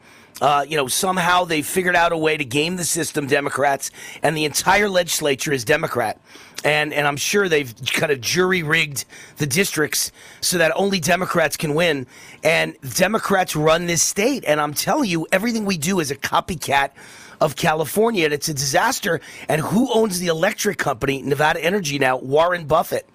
[0.41, 3.91] uh, you know, somehow they figured out a way to game the system, Democrats,
[4.23, 6.19] and the entire legislature is Democrat.
[6.63, 9.05] And, and I'm sure they've kind of jury rigged
[9.37, 12.05] the districts so that only Democrats can win.
[12.43, 14.43] And Democrats run this state.
[14.45, 16.91] And I'm telling you, everything we do is a copycat
[17.39, 19.21] of California, and it's a disaster.
[19.49, 22.17] And who owns the electric company, Nevada Energy now?
[22.17, 23.07] Warren Buffett.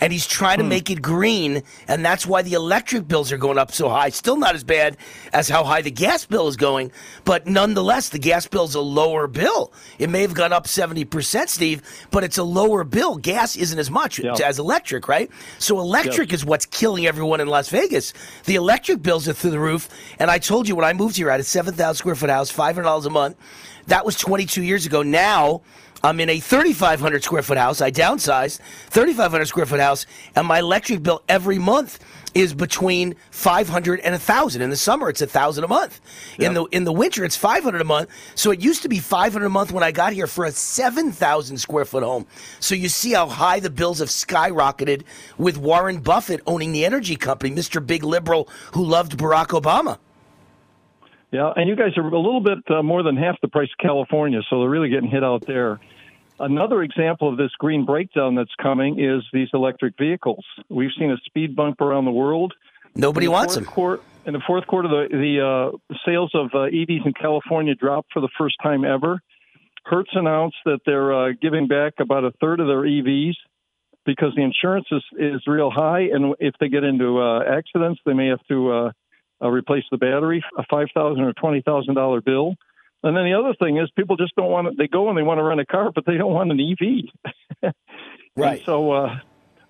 [0.00, 0.70] And he's trying to hmm.
[0.70, 4.08] make it green, and that's why the electric bills are going up so high.
[4.10, 4.96] Still not as bad
[5.32, 6.90] as how high the gas bill is going,
[7.24, 9.72] but nonetheless, the gas bill's a lower bill.
[9.98, 13.16] It may have gone up 70%, Steve, but it's a lower bill.
[13.16, 14.34] Gas isn't as much Yeah.
[14.44, 15.30] as electric, right?
[15.58, 18.12] So electric is what's killing everyone in Las Vegas.
[18.46, 19.88] The electric bills are through the roof.
[20.18, 22.50] And I told you when I moved here, I had a 7,000 square foot house,
[22.50, 23.36] $500 a month.
[23.86, 25.02] That was 22 years ago.
[25.02, 25.62] Now,
[26.02, 27.80] I'm in a 3,500 square foot house.
[27.80, 31.98] I downsized, 3,500 square foot house, and my electric bill every month
[32.32, 34.62] is between 500 and 1,000.
[34.62, 36.00] In the summer, it's 1,000 a month.
[36.38, 38.08] In the in the winter, it's 500 a month.
[38.34, 41.58] So it used to be 500 a month when I got here for a 7,000
[41.58, 42.26] square foot home.
[42.60, 45.02] So you see how high the bills have skyrocketed
[45.38, 47.84] with Warren Buffett owning the energy company, Mr.
[47.84, 49.98] Big Liberal who loved Barack Obama.
[51.32, 53.78] Yeah, and you guys are a little bit uh, more than half the price of
[53.84, 55.78] California, so they're really getting hit out there.
[56.40, 60.42] Another example of this green breakdown that's coming is these electric vehicles.
[60.70, 62.54] We've seen a speed bump around the world.
[62.94, 63.64] Nobody the wants them.
[64.24, 68.20] In the fourth quarter, the, the uh, sales of uh, EVs in California dropped for
[68.20, 69.20] the first time ever.
[69.84, 73.34] Hertz announced that they're uh, giving back about a third of their EVs
[74.06, 78.14] because the insurance is, is real high, and if they get into uh, accidents, they
[78.14, 78.90] may have to uh,
[79.42, 82.54] uh, replace the battery, a five thousand or twenty thousand dollar bill.
[83.02, 84.74] And then the other thing is, people just don't want to.
[84.76, 87.72] They go and they want to rent a car, but they don't want an EV.
[88.36, 88.58] Right.
[88.58, 89.18] And so, uh,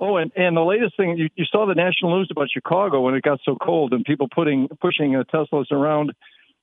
[0.00, 3.14] oh, and, and the latest thing, you, you saw the national news about Chicago when
[3.14, 6.12] it got so cold and people putting pushing uh, Teslas around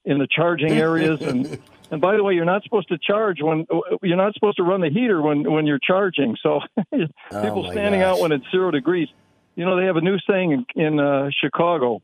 [0.05, 1.21] in the charging areas.
[1.21, 1.59] and
[1.91, 3.65] and by the way, you're not supposed to charge when
[4.03, 6.37] you're not supposed to run the heater when when you're charging.
[6.41, 6.61] So
[6.93, 8.17] people Oh, standing gosh.
[8.17, 9.09] out when it's zero degrees.
[9.55, 12.01] You know, they have a new saying in, in uh, Chicago.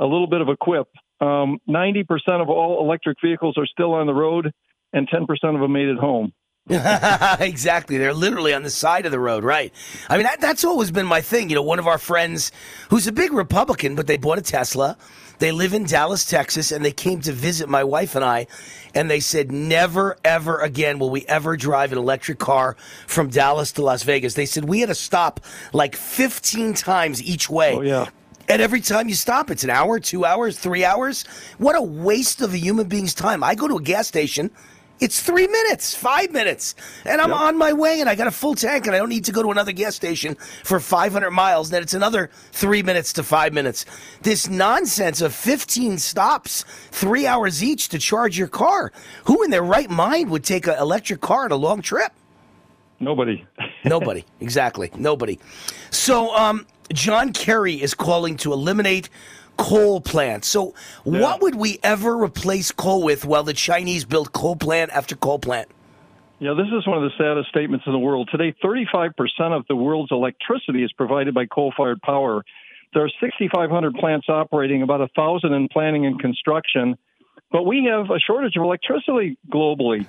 [0.00, 0.88] A little bit of a quip.
[1.22, 2.04] Um, 90%
[2.42, 4.52] of all electric vehicles are still on the road,
[4.92, 5.22] and 10%
[5.54, 6.32] of them made it home.
[6.68, 7.98] exactly.
[7.98, 9.72] They're literally on the side of the road, right?
[10.08, 11.48] I mean, that, that's always been my thing.
[11.48, 12.50] You know, one of our friends
[12.90, 14.96] who's a big Republican, but they bought a Tesla.
[15.38, 18.46] They live in Dallas, Texas, and they came to visit my wife and I.
[18.94, 23.72] And they said, never, ever again will we ever drive an electric car from Dallas
[23.72, 24.34] to Las Vegas.
[24.34, 25.40] They said, we had to stop
[25.72, 27.74] like 15 times each way.
[27.76, 28.06] Oh, yeah.
[28.48, 31.24] And every time you stop, it's an hour, two hours, three hours.
[31.58, 33.44] What a waste of a human being's time.
[33.44, 34.50] I go to a gas station.
[35.02, 38.54] It's three minutes, five minutes, and I'm on my way, and I got a full
[38.54, 41.70] tank, and I don't need to go to another gas station for 500 miles.
[41.70, 43.84] Then it's another three minutes to five minutes.
[44.20, 48.92] This nonsense of 15 stops, three hours each to charge your car.
[49.24, 52.12] Who in their right mind would take an electric car on a long trip?
[53.00, 53.44] Nobody.
[53.84, 54.24] Nobody.
[54.40, 54.92] exactly.
[54.94, 55.40] Nobody.
[55.90, 59.08] So, um, John Kerry is calling to eliminate
[59.56, 60.48] coal plants.
[60.48, 60.74] So,
[61.04, 65.38] what would we ever replace coal with while the Chinese build coal plant after coal
[65.38, 65.68] plant?
[66.38, 68.28] Yeah, this is one of the saddest statements in the world.
[68.32, 69.12] Today, 35%
[69.56, 72.44] of the world's electricity is provided by coal fired power.
[72.92, 76.98] There are 6,500 plants operating, about 1,000 in planning and construction.
[77.52, 80.06] But we have a shortage of electricity globally.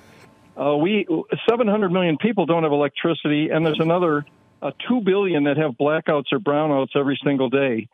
[0.60, 1.06] Uh, we
[1.48, 4.24] 700 million people don't have electricity, and there's another
[4.64, 7.86] uh, 2 billion that have blackouts or brownouts every single day.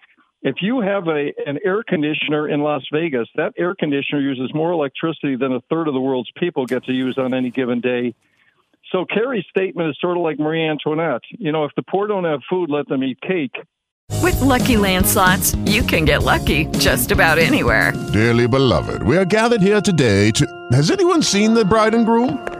[0.42, 4.70] If you have a an air conditioner in Las Vegas, that air conditioner uses more
[4.70, 8.14] electricity than a third of the world's people get to use on any given day.
[8.90, 11.22] So Kerry's statement is sort of like Marie Antoinette.
[11.30, 13.54] You know, if the poor don't have food, let them eat cake.
[14.22, 17.92] With Lucky Land slots, you can get lucky just about anywhere.
[18.12, 20.46] Dearly beloved, we are gathered here today to.
[20.72, 22.59] Has anyone seen the bride and groom?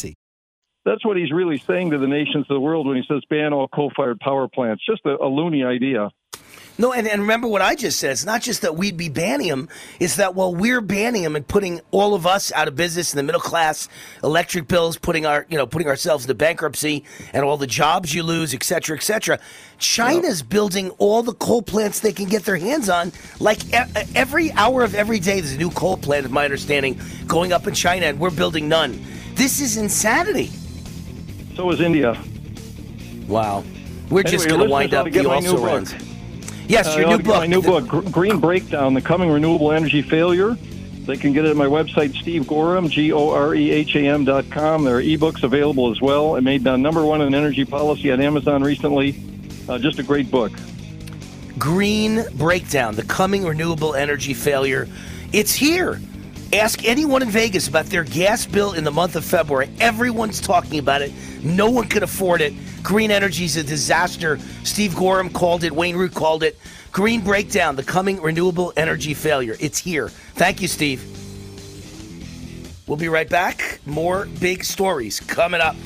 [0.83, 3.53] That's what he's really saying to the nations of the world when he says ban
[3.53, 4.83] all coal-fired power plants.
[4.85, 6.09] Just a, a loony idea.
[6.77, 8.11] No, and, and remember what I just said.
[8.11, 9.69] It's not just that we'd be banning them.
[9.99, 13.17] It's that while we're banning them and putting all of us out of business in
[13.17, 13.87] the middle class,
[14.23, 18.23] electric bills, putting our you know putting ourselves into bankruptcy, and all the jobs you
[18.23, 19.37] lose, et cetera, et cetera.
[19.77, 20.49] China's yep.
[20.49, 23.11] building all the coal plants they can get their hands on.
[23.39, 26.99] Like e- every hour of every day, there's a new coal plant, is my understanding,
[27.27, 28.99] going up in China, and we're building none.
[29.35, 30.49] This is insanity.
[31.61, 32.19] So is India.
[33.27, 33.63] Wow.
[34.09, 35.93] We're anyway, just going to wind up the also runs.
[36.67, 37.35] Yes, uh, your new book.
[37.35, 40.57] My new book, Green Breakdown: The Coming Renewable Energy Failure.
[41.05, 43.99] They can get it at my website, Steve Goreham, G O R E H A
[43.99, 44.83] M dot com.
[44.83, 46.35] There are ebooks available as well.
[46.35, 49.21] It made uh, number one in energy policy on Amazon recently.
[49.69, 50.51] Uh, just a great book.
[51.59, 54.87] Green Breakdown: The Coming Renewable Energy Failure.
[55.31, 56.01] It's here.
[56.53, 59.69] Ask anyone in Vegas about their gas bill in the month of February.
[59.79, 61.13] Everyone's talking about it.
[61.41, 62.53] No one can afford it.
[62.83, 64.37] Green energy is a disaster.
[64.65, 65.71] Steve Goreham called it.
[65.71, 66.59] Wayne Root called it.
[66.91, 69.55] Green breakdown, the coming renewable energy failure.
[69.61, 70.09] It's here.
[70.09, 71.01] Thank you, Steve.
[72.85, 73.79] We'll be right back.
[73.85, 75.77] More big stories coming up.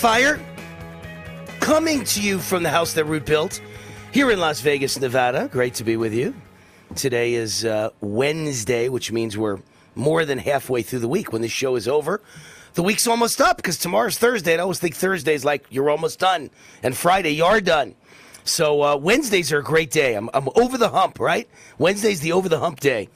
[0.00, 0.40] Fire.
[1.60, 3.60] Coming to you from the house that Root built
[4.12, 5.46] here in Las Vegas, Nevada.
[5.52, 6.34] Great to be with you.
[6.96, 9.58] Today is uh, Wednesday, which means we're
[9.94, 11.34] more than halfway through the week.
[11.34, 12.22] When this show is over,
[12.72, 14.52] the week's almost up because tomorrow's Thursday.
[14.52, 16.48] And I always think Thursday's like you're almost done,
[16.82, 17.94] and Friday you're done.
[18.42, 20.14] So uh, Wednesdays are a great day.
[20.14, 21.46] I'm, I'm over the hump, right?
[21.76, 23.10] Wednesday's the over the hump day.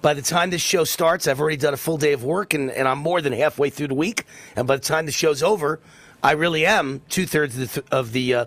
[0.00, 2.70] By the time this show starts, I've already done a full day of work and,
[2.70, 4.24] and I'm more than halfway through the week.
[4.54, 5.80] And by the time the show's over,
[6.22, 8.44] I really am two thirds of the, of the, uh,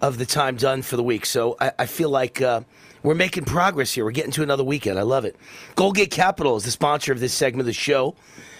[0.00, 1.26] of the time done for the week.
[1.26, 2.62] So I, I feel like uh,
[3.02, 4.04] we're making progress here.
[4.04, 4.98] We're getting to another weekend.
[4.98, 5.36] I love it.
[5.76, 8.14] Goldgate Capital is the sponsor of this segment of the show.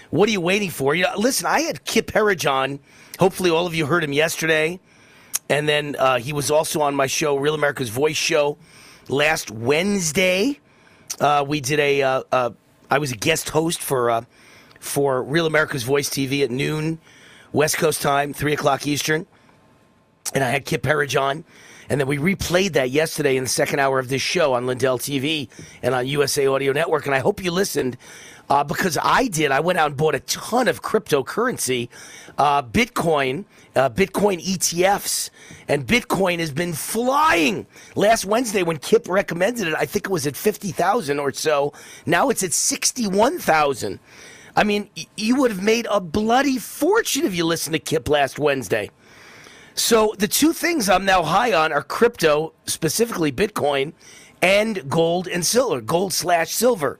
[0.09, 0.93] What are you waiting for?
[0.93, 2.79] You know, listen, I had Kip Herriage.
[3.19, 4.79] Hopefully, all of you heard him yesterday.
[5.49, 8.57] And then uh, he was also on my show, Real America's Voice show,
[9.09, 10.59] last Wednesday.
[11.19, 12.01] Uh, we did a.
[12.01, 12.49] Uh, uh,
[12.89, 14.23] I was a guest host for uh,
[14.79, 16.99] for Real America's Voice TV at noon,
[17.53, 19.25] West Coast time, three o'clock Eastern,
[20.33, 21.43] and I had Kip Herriage on,
[21.89, 24.97] and then we replayed that yesterday in the second hour of this show on Lindell
[24.97, 25.49] TV
[25.83, 27.97] and on USA Audio Network, and I hope you listened.
[28.49, 29.49] Uh, because I did.
[29.51, 31.87] I went out and bought a ton of cryptocurrency,
[32.37, 33.45] uh, Bitcoin,
[33.77, 35.29] uh, Bitcoin ETFs,
[35.69, 37.65] and Bitcoin has been flying.
[37.95, 41.71] Last Wednesday, when Kip recommended it, I think it was at fifty thousand or so.
[42.05, 44.01] Now it's at sixty-one thousand.
[44.55, 48.37] I mean, you would have made a bloody fortune if you listened to Kip last
[48.39, 48.89] Wednesday.
[49.75, 53.93] So the two things I'm now high on are crypto, specifically Bitcoin,
[54.41, 56.99] and gold and silver, gold slash silver.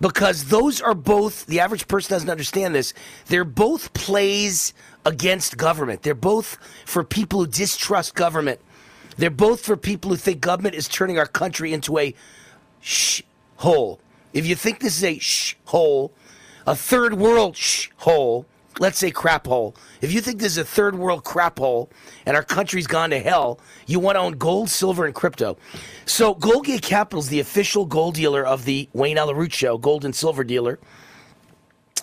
[0.00, 2.94] Because those are both the average person doesn't understand this
[3.26, 4.74] they're both plays
[5.06, 6.02] against government.
[6.02, 8.60] They're both for people who distrust government.
[9.16, 12.14] They're both for people who think government is turning our country into a
[12.80, 13.22] sh
[13.56, 14.00] hole
[14.34, 16.12] if you think this is a sh hole
[16.66, 18.46] a third world shh hole
[18.80, 19.74] let's say crap hole.
[20.00, 21.90] If you think this is a third world crap hole
[22.26, 25.56] and our country's gone to hell, you want to own gold, silver, and crypto.
[26.06, 30.04] So Goldgate Capital is the official gold dealer of the Wayne Allyn Root Show, gold
[30.04, 30.78] and silver dealer.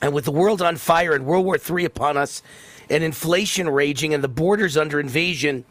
[0.01, 2.41] And with the world on fire and World War III upon us,
[2.89, 5.63] and inflation raging and the borders under invasion,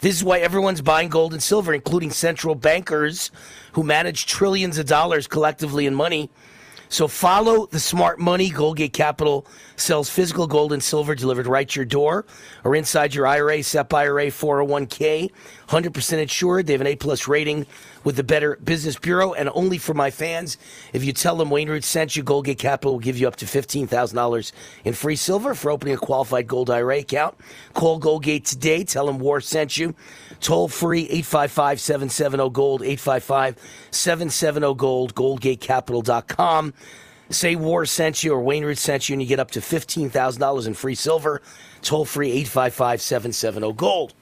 [0.00, 3.30] this is why everyone's buying gold and silver, including central bankers
[3.72, 6.30] who manage trillions of dollars collectively in money
[6.88, 8.50] so follow the smart money.
[8.50, 12.26] Goldgate Capital sells physical gold and silver delivered right to your door
[12.64, 15.30] or inside your IRA, SEP IRA, 401k,
[15.68, 16.66] 100% insured.
[16.66, 17.66] They have an A plus rating
[18.06, 20.58] with the Better Business Bureau, and only for my fans.
[20.92, 23.46] If you tell them Wayne Root sent you, Goldgate Capital will give you up to
[23.46, 24.52] $15,000
[24.84, 27.36] in free silver for opening a qualified Gold IRA account.
[27.74, 28.84] Call Goldgate today.
[28.84, 29.96] Tell them War sent you.
[30.38, 33.56] Toll free 855 770 Gold, 855
[33.90, 36.74] 770 Gold, goldgatecapital.com.
[37.30, 40.66] Say War sent you or Wayne Root sent you, and you get up to $15,000
[40.68, 41.42] in free silver.
[41.82, 44.14] Toll free 855 770 Gold.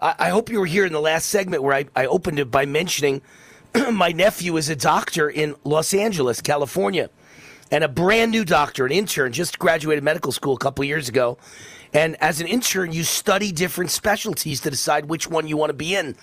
[0.00, 2.50] I, I hope you were here in the last segment where I, I opened it
[2.50, 3.22] by mentioning
[3.92, 7.10] my nephew is a doctor in Los Angeles, California,
[7.70, 11.38] and a brand new doctor, an intern, just graduated medical school a couple years ago.
[11.92, 15.74] And as an intern, you study different specialties to decide which one you want to
[15.74, 16.16] be in.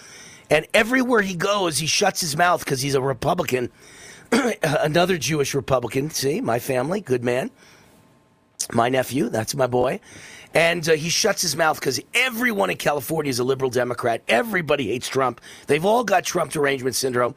[0.49, 3.71] And everywhere he goes, he shuts his mouth because he's a Republican,
[4.63, 6.09] another Jewish Republican.
[6.11, 7.49] See, my family, good man.
[8.71, 9.99] My nephew, that's my boy.
[10.53, 14.21] And uh, he shuts his mouth because everyone in California is a liberal Democrat.
[14.27, 15.41] Everybody hates Trump.
[15.67, 17.35] They've all got Trump derangement syndrome.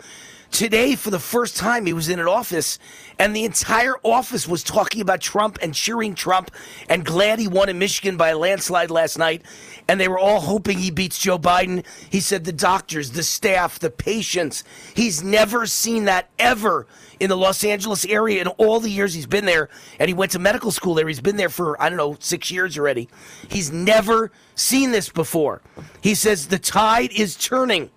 [0.51, 2.79] Today, for the first time, he was in an office,
[3.19, 6.51] and the entire office was talking about Trump and cheering Trump
[6.89, 9.43] and glad he won in Michigan by a landslide last night.
[9.89, 11.85] And they were all hoping he beats Joe Biden.
[12.11, 14.65] He said the doctors, the staff, the patients.
[14.95, 16.87] He's never seen that ever
[17.21, 19.69] in the Los Angeles area in all the years he's been there.
[19.99, 21.09] And he went to medical school there.
[21.09, 23.09] He's been there for, I don't know, six years already.
[23.49, 25.63] He's never seen this before.
[26.01, 27.91] He says the tide is turning.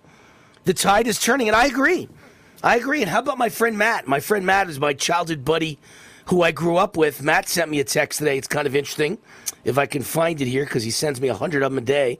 [0.64, 1.48] The tide is turning.
[1.48, 2.08] And I agree.
[2.62, 3.00] I agree.
[3.00, 4.06] And how about my friend Matt?
[4.06, 5.78] My friend Matt is my childhood buddy
[6.26, 7.22] who I grew up with.
[7.22, 8.36] Matt sent me a text today.
[8.36, 9.18] It's kind of interesting
[9.64, 11.86] if I can find it here because he sends me a hundred of them a
[11.86, 12.18] day.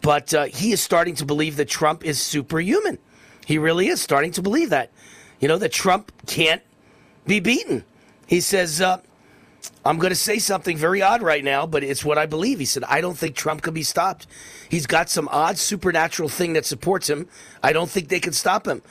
[0.00, 2.98] But uh, he is starting to believe that Trump is superhuman.
[3.44, 4.92] He really is starting to believe that.
[5.40, 6.62] You know, that Trump can't
[7.26, 7.84] be beaten.
[8.28, 9.00] He says, uh,
[9.84, 12.60] I'm going to say something very odd right now, but it's what I believe.
[12.60, 14.28] He said, I don't think Trump can be stopped.
[14.68, 17.26] He's got some odd supernatural thing that supports him.
[17.62, 18.82] I don't think they can stop him.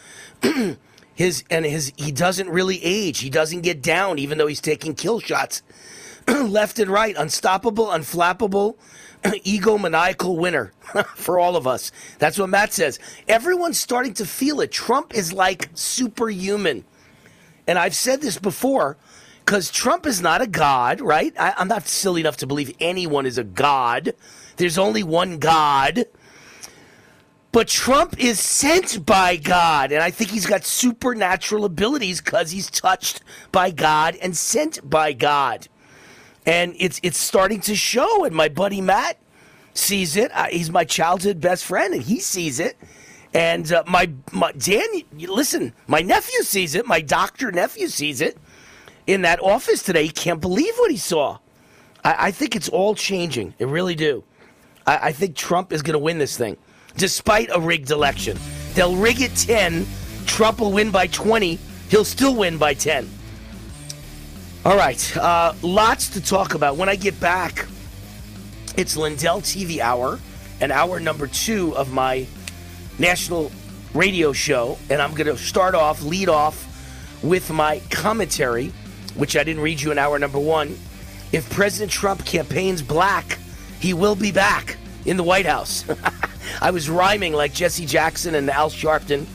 [1.19, 3.19] his and his he doesn't really age.
[3.19, 5.61] He doesn't get down even though he's taking kill shots.
[6.29, 8.77] Left and right, unstoppable, unflappable,
[9.23, 10.71] egomaniacal winner
[11.15, 11.91] for all of us.
[12.19, 12.99] That's what Matt says.
[13.27, 14.71] Everyone's starting to feel it.
[14.71, 16.85] Trump is like superhuman.
[17.67, 18.95] And I've said this before
[19.43, 21.33] because Trump is not a god, right?
[21.37, 24.13] I, I'm not silly enough to believe anyone is a god.
[24.55, 26.05] There's only one God.
[27.51, 32.69] But Trump is sent by God, and I think he's got supernatural abilities because he's
[32.69, 33.21] touched
[33.51, 35.67] by God and sent by God.
[36.45, 39.17] And it's it's starting to show, and my buddy Matt
[39.73, 40.31] sees it.
[40.33, 42.77] Uh, he's my childhood best friend, and he sees it.
[43.33, 46.87] And uh, my, my Dan, listen, my nephew sees it.
[46.87, 48.37] My doctor nephew sees it
[49.05, 50.03] in that office today.
[50.03, 51.37] He can't believe what he saw.
[52.03, 53.53] I, I think it's all changing.
[53.59, 54.23] I really do.
[54.87, 56.57] I, I think Trump is going to win this thing,
[56.97, 58.37] despite a rigged election.
[58.73, 59.85] They'll rig it 10.
[60.25, 61.59] Trump will win by 20.
[61.89, 63.09] He'll still win by 10.
[64.65, 65.17] All right.
[65.17, 66.77] Uh, lots to talk about.
[66.77, 67.67] When I get back,
[68.77, 70.19] it's Lindell TV Hour,
[70.61, 72.27] and hour number two of my
[72.97, 73.51] national
[73.93, 74.77] radio show.
[74.89, 76.65] And I'm going to start off, lead off
[77.23, 78.71] with my commentary,
[79.15, 80.77] which I didn't read you in hour number one.
[81.31, 83.37] If President Trump campaigns black,
[83.79, 85.85] he will be back in the White House.
[86.61, 89.25] I was rhyming like Jesse Jackson and Al Sharpton.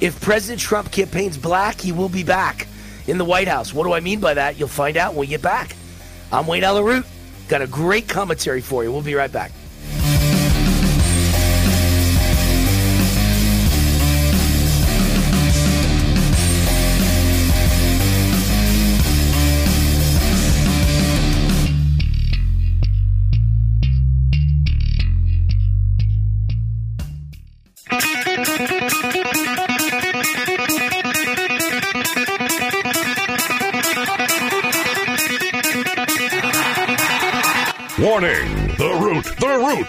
[0.00, 2.66] If President Trump campaigns black, he will be back
[3.06, 3.72] in the White House.
[3.72, 4.58] What do I mean by that?
[4.58, 5.74] You'll find out when we get back.
[6.32, 7.06] I'm Wayne Allyn Root.
[7.48, 8.92] Got a great commentary for you.
[8.92, 9.52] We'll be right back.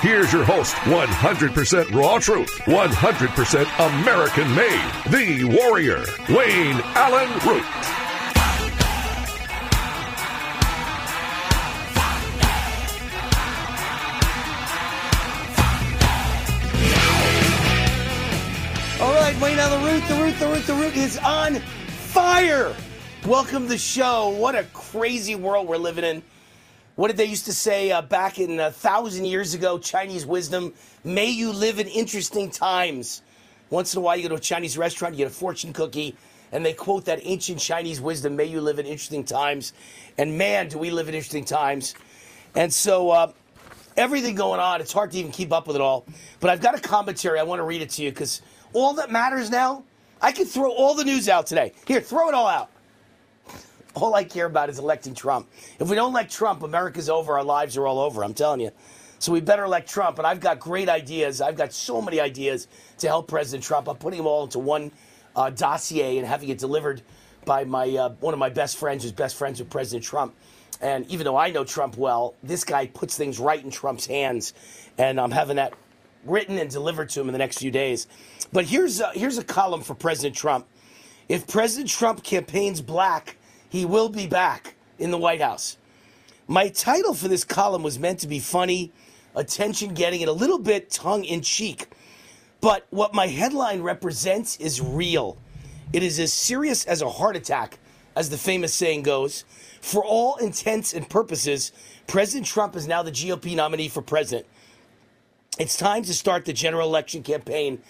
[0.00, 7.64] Here's your host, 100% raw truth, 100% American made, the warrior, Wayne Allyn Root.
[19.00, 22.72] All right, Wayne Allyn Root, the root, the root, the root is on fire.
[23.26, 24.28] Welcome to the show.
[24.28, 26.22] What a crazy world we're living in.
[26.98, 29.78] What did they used to say uh, back in a thousand years ago?
[29.78, 30.74] Chinese wisdom.
[31.04, 33.22] May you live in interesting times.
[33.70, 36.16] Once in a while, you go to a Chinese restaurant, you get a fortune cookie,
[36.50, 38.34] and they quote that ancient Chinese wisdom.
[38.34, 39.74] May you live in interesting times.
[40.18, 41.94] And man, do we live in interesting times.
[42.56, 43.32] And so, uh,
[43.96, 46.04] everything going on, it's hard to even keep up with it all.
[46.40, 47.38] But I've got a commentary.
[47.38, 48.42] I want to read it to you because
[48.72, 49.84] all that matters now,
[50.20, 51.74] I can throw all the news out today.
[51.86, 52.72] Here, throw it all out.
[54.00, 55.50] All I care about is electing Trump.
[55.80, 57.36] If we don't elect Trump, America's over.
[57.36, 58.22] Our lives are all over.
[58.22, 58.70] I'm telling you.
[59.18, 60.18] So we better elect Trump.
[60.18, 61.40] And I've got great ideas.
[61.40, 62.68] I've got so many ideas
[62.98, 63.88] to help President Trump.
[63.88, 64.92] I'm putting them all into one
[65.34, 67.02] uh, dossier and having it delivered
[67.44, 70.34] by my uh, one of my best friends, who's best friends with President Trump.
[70.80, 74.54] And even though I know Trump well, this guy puts things right in Trump's hands,
[74.96, 75.72] and I'm having that
[76.24, 78.06] written and delivered to him in the next few days.
[78.52, 80.66] But here's a, here's a column for President Trump.
[81.28, 83.37] If President Trump campaigns black,
[83.68, 85.76] he will be back in the White House.
[86.46, 88.92] My title for this column was meant to be funny,
[89.34, 91.88] attention getting, and a little bit tongue in cheek.
[92.60, 95.36] But what my headline represents is real.
[95.92, 97.78] It is as serious as a heart attack,
[98.16, 99.44] as the famous saying goes.
[99.80, 101.72] For all intents and purposes,
[102.06, 104.46] President Trump is now the GOP nominee for president.
[105.58, 107.82] It's time to start the general election campaign,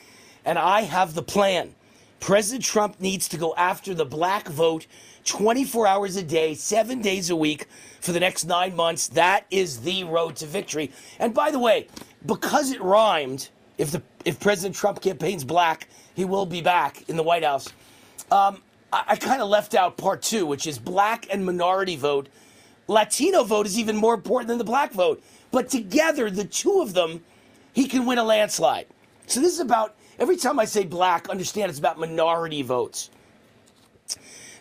[0.44, 1.74] and I have the plan.
[2.20, 4.86] President Trump needs to go after the black vote
[5.24, 7.66] 24 hours a day, seven days a week
[8.00, 9.08] for the next nine months.
[9.08, 10.90] That is the road to victory.
[11.18, 11.88] And by the way,
[12.24, 17.16] because it rhymed, if the if President Trump campaigns black, he will be back in
[17.16, 17.68] the White House.
[18.30, 18.62] Um,
[18.92, 22.28] I, I kind of left out part two, which is black and minority vote.
[22.88, 25.22] Latino vote is even more important than the black vote.
[25.50, 27.22] But together, the two of them,
[27.72, 28.86] he can win a landslide.
[29.26, 33.10] So this is about every time I say black, understand it's about minority votes.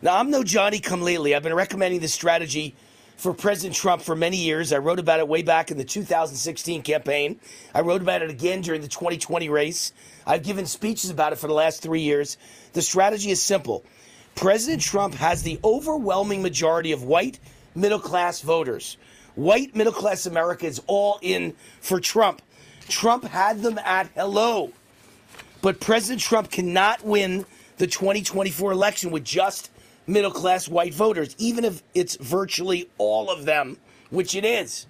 [0.02, 1.34] Now, I'm no Johnny come lately.
[1.34, 2.76] I've been recommending this strategy
[3.18, 4.72] for President Trump for many years.
[4.72, 7.40] I wrote about it way back in the 2016 campaign.
[7.74, 9.92] I wrote about it again during the 2020 race.
[10.26, 12.38] I've given speeches about it for the last three years.
[12.74, 13.84] The strategy is simple
[14.36, 17.40] President Trump has the overwhelming majority of white
[17.74, 18.98] middle class voters.
[19.34, 22.44] White middle class America is all in for Trump.
[22.88, 24.72] Trump had them at hello.
[25.62, 27.46] But President Trump cannot win
[27.78, 29.72] the 2024 election with just
[30.06, 33.78] middle class white voters, even if it's virtually all of them,
[34.10, 34.88] which it is.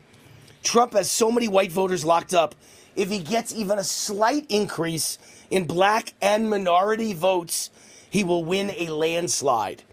[0.63, 2.53] Trump has so many white voters locked up.
[2.95, 5.17] If he gets even a slight increase
[5.49, 7.69] in black and minority votes,
[8.09, 9.83] he will win a landslide.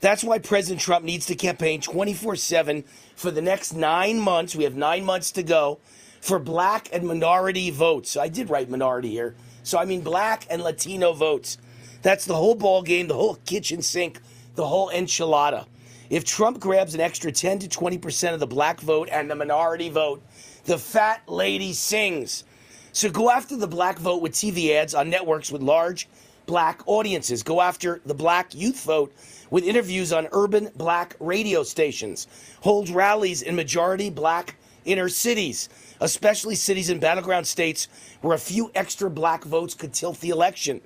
[0.00, 2.84] That's why President Trump needs to campaign 24 7
[3.16, 4.54] for the next nine months.
[4.54, 5.78] We have nine months to go
[6.20, 8.16] for black and minority votes.
[8.16, 9.34] I did write minority here.
[9.62, 11.58] So I mean black and Latino votes.
[12.02, 14.20] That's the whole ball game, the whole kitchen sink
[14.58, 15.66] the whole enchilada.
[16.10, 19.88] If Trump grabs an extra 10 to 20% of the black vote and the minority
[19.88, 20.22] vote,
[20.64, 22.44] the fat lady sings.
[22.92, 26.08] So go after the black vote with TV ads on networks with large
[26.46, 27.42] black audiences.
[27.42, 29.12] Go after the black youth vote
[29.50, 32.26] with interviews on urban black radio stations.
[32.62, 35.68] Hold rallies in majority black inner cities,
[36.00, 37.88] especially cities in battleground states
[38.20, 40.80] where a few extra black votes could tilt the election,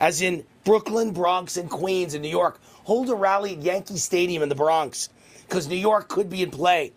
[0.00, 4.42] as in Brooklyn, Bronx, and Queens in New York hold a rally at Yankee Stadium
[4.42, 5.08] in the Bronx
[5.42, 6.92] because New York could be in play.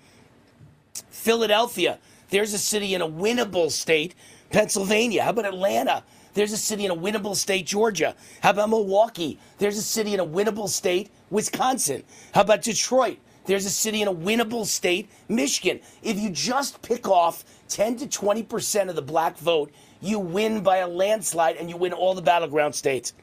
[1.10, 2.00] Philadelphia,
[2.30, 4.16] there's a city in a winnable state.
[4.52, 6.04] Pennsylvania, how about Atlanta?
[6.34, 8.16] There's a city in a winnable state, Georgia.
[8.42, 9.40] How about Milwaukee?
[9.58, 12.04] There's a city in a winnable state, Wisconsin.
[12.34, 13.18] How about Detroit?
[13.46, 15.80] There's a city in a winnable state, Michigan.
[16.04, 20.78] If you just pick off 10 to 20% of the black vote, you win by
[20.78, 23.14] a landslide and you win all the battleground states.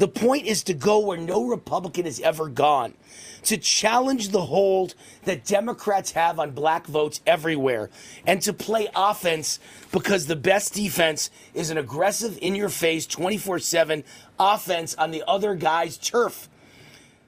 [0.00, 2.94] The point is to go where no Republican has ever gone,
[3.42, 7.90] to challenge the hold that Democrats have on black votes everywhere,
[8.26, 9.60] and to play offense
[9.92, 14.02] because the best defense is an aggressive, in your face, 24 7
[14.38, 16.48] offense on the other guy's turf.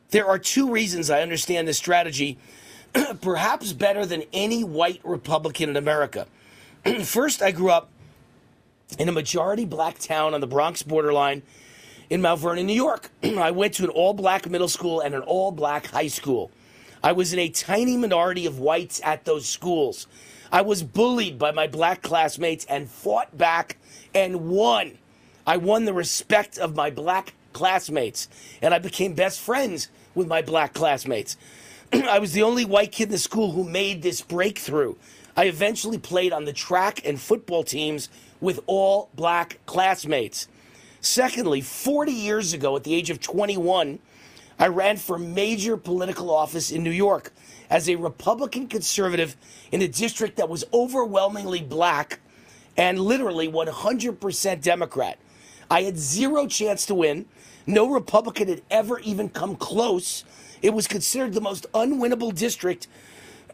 [0.08, 2.38] There are two reasons I understand this strategy,
[3.20, 6.26] perhaps better than any white Republican in America.
[7.04, 7.90] First, I grew up
[8.98, 11.42] in a majority black town on the Bronx borderline
[12.10, 13.10] in Mount Vernon, New York.
[13.22, 16.50] I went to an all black middle school and an all black high school.
[17.02, 20.08] I was in a tiny minority of whites at those schools.
[20.50, 23.76] I was bullied by my black classmates and fought back
[24.12, 24.98] and won.
[25.46, 28.28] I won the respect of my black classmates,
[28.60, 31.36] and I became best friends with my black classmates.
[31.92, 34.96] I was the only white kid in the school who made this breakthrough.
[35.36, 38.08] I eventually played on the track and football teams
[38.40, 40.48] with all black classmates.
[41.00, 43.98] Secondly, 40 years ago, at the age of 21,
[44.58, 47.32] I ran for major political office in New York
[47.70, 49.36] as a Republican conservative
[49.72, 52.20] in a district that was overwhelmingly black
[52.76, 55.18] and literally 100% Democrat.
[55.70, 57.26] I had zero chance to win.
[57.66, 60.24] No Republican had ever even come close.
[60.60, 62.88] It was considered the most unwinnable district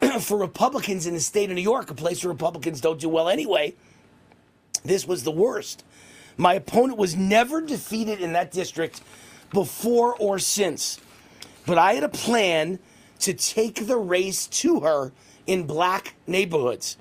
[0.20, 3.28] for Republicans in the state of New York, a place where Republicans don't do well
[3.28, 3.74] anyway.
[4.84, 5.84] This was the worst.
[6.36, 9.02] My opponent was never defeated in that district
[9.52, 11.00] before or since.
[11.66, 12.78] But I had a plan
[13.20, 15.12] to take the race to her
[15.46, 16.96] in black neighborhoods,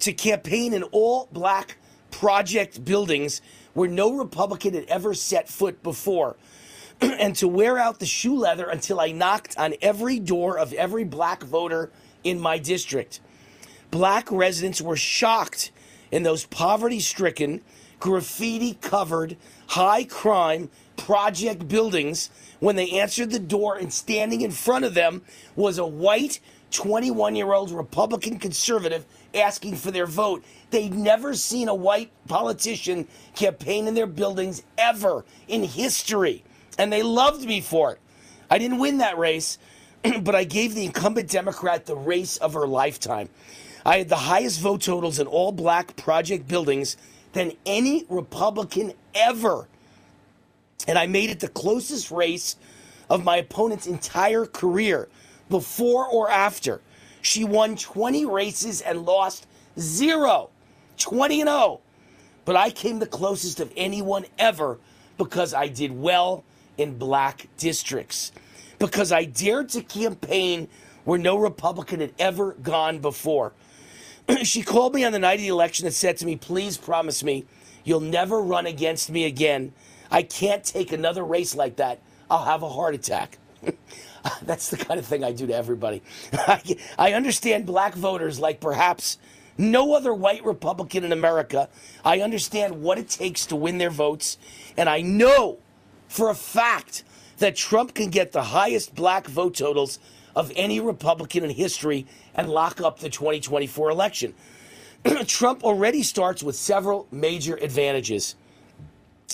[0.00, 1.76] to campaign in all black
[2.10, 3.40] project buildings
[3.74, 6.36] where no Republican had ever set foot before,
[7.00, 11.04] and to wear out the shoe leather until I knocked on every door of every
[11.04, 11.92] black voter
[12.24, 13.20] in my district.
[13.90, 15.72] Black residents were shocked
[16.10, 17.60] in those poverty stricken,
[17.98, 19.36] graffiti covered,
[19.68, 25.22] high crime project buildings when they answered the door and standing in front of them
[25.56, 26.40] was a white
[26.70, 29.04] 21 year old Republican conservative
[29.34, 30.44] asking for their vote.
[30.70, 36.44] They'd never seen a white politician campaign in their buildings ever in history.
[36.78, 37.98] And they loved me for it.
[38.50, 39.58] I didn't win that race,
[40.22, 43.28] but I gave the incumbent Democrat the race of her lifetime.
[43.84, 46.96] I had the highest vote totals in all black project buildings
[47.32, 49.68] than any Republican ever.
[50.86, 52.56] And I made it the closest race
[53.08, 55.08] of my opponent's entire career,
[55.48, 56.80] before or after.
[57.22, 59.46] She won 20 races and lost
[59.78, 60.50] zero,
[60.98, 61.80] 20 and 0.
[62.44, 64.78] But I came the closest of anyone ever
[65.18, 66.44] because I did well
[66.78, 68.32] in black districts,
[68.80, 70.66] because I dared to campaign
[71.04, 73.52] where no Republican had ever gone before.
[74.42, 77.22] she called me on the night of the election and said to me, Please promise
[77.22, 77.44] me
[77.84, 79.72] you'll never run against me again.
[80.10, 82.00] I can't take another race like that.
[82.28, 83.38] I'll have a heart attack.
[84.42, 86.02] That's the kind of thing I do to everybody.
[86.98, 89.18] I, understand black voters like perhaps
[89.56, 91.68] no other white Republican in America.
[92.04, 94.38] I understand what it takes to win their votes.
[94.76, 95.58] And I know
[96.08, 97.04] for a fact
[97.40, 99.98] that Trump can get the highest black vote totals
[100.36, 104.34] of any Republican in history and lock up the 2024 election.
[105.26, 108.36] Trump already starts with several major advantages.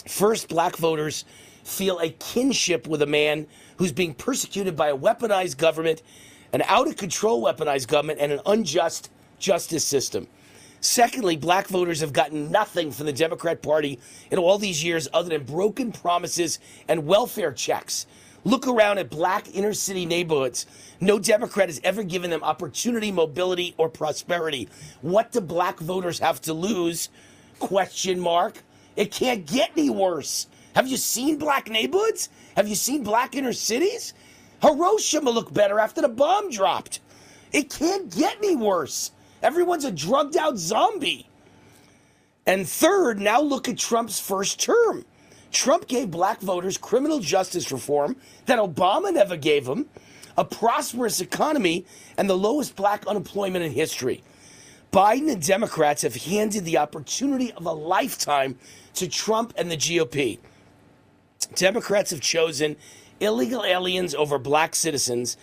[0.08, 1.24] First, black voters
[1.64, 3.46] feel a kinship with a man
[3.76, 6.02] who's being persecuted by a weaponized government,
[6.52, 10.28] an out of control weaponized government, and an unjust justice system.
[10.80, 13.98] Secondly, black voters have gotten nothing from the Democrat Party
[14.30, 16.58] in all these years other than broken promises
[16.88, 18.06] and welfare checks.
[18.44, 20.66] Look around at black inner city neighborhoods.
[21.00, 24.68] No Democrat has ever given them opportunity, mobility, or prosperity.
[25.00, 27.08] What do black voters have to lose?
[27.58, 28.62] Question mark.
[28.94, 30.46] It can't get any worse.
[30.76, 32.28] Have you seen black neighborhoods?
[32.54, 34.14] Have you seen black inner cities?
[34.62, 37.00] Hiroshima looked better after the bomb dropped.
[37.52, 39.10] It can't get any worse.
[39.46, 41.28] Everyone's a drugged out zombie.
[42.46, 45.04] And third, now look at Trump's first term.
[45.52, 48.16] Trump gave black voters criminal justice reform
[48.46, 49.86] that Obama never gave them,
[50.36, 51.86] a prosperous economy,
[52.18, 54.24] and the lowest black unemployment in history.
[54.92, 58.58] Biden and Democrats have handed the opportunity of a lifetime
[58.94, 60.40] to Trump and the GOP.
[61.54, 62.74] Democrats have chosen
[63.20, 65.36] illegal aliens over black citizens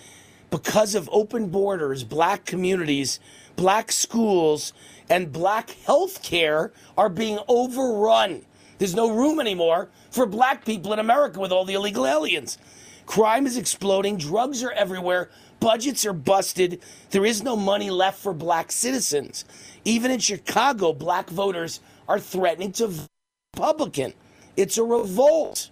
[0.54, 3.20] because of open borders, black communities,
[3.56, 4.74] black schools,
[5.10, 8.46] and black health care are being overrun.
[8.78, 12.58] There's no room anymore for black people in America with all the illegal aliens.
[13.06, 15.30] Crime is exploding, drugs are everywhere,
[15.60, 16.82] budgets are busted,
[17.12, 19.46] there is no money left for black citizens.
[19.86, 23.08] Even in Chicago, black voters are threatening to vote
[23.56, 24.14] Republican.
[24.58, 25.70] It's a revolt.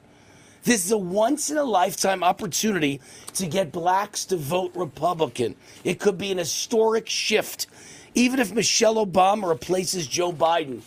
[0.64, 3.02] This is a once in a lifetime opportunity
[3.34, 5.56] to get blacks to vote Republican.
[5.84, 7.66] It could be an historic shift,
[8.14, 10.82] even if Michelle Obama replaces Joe Biden.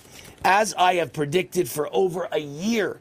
[0.44, 3.00] As I have predicted for over a year,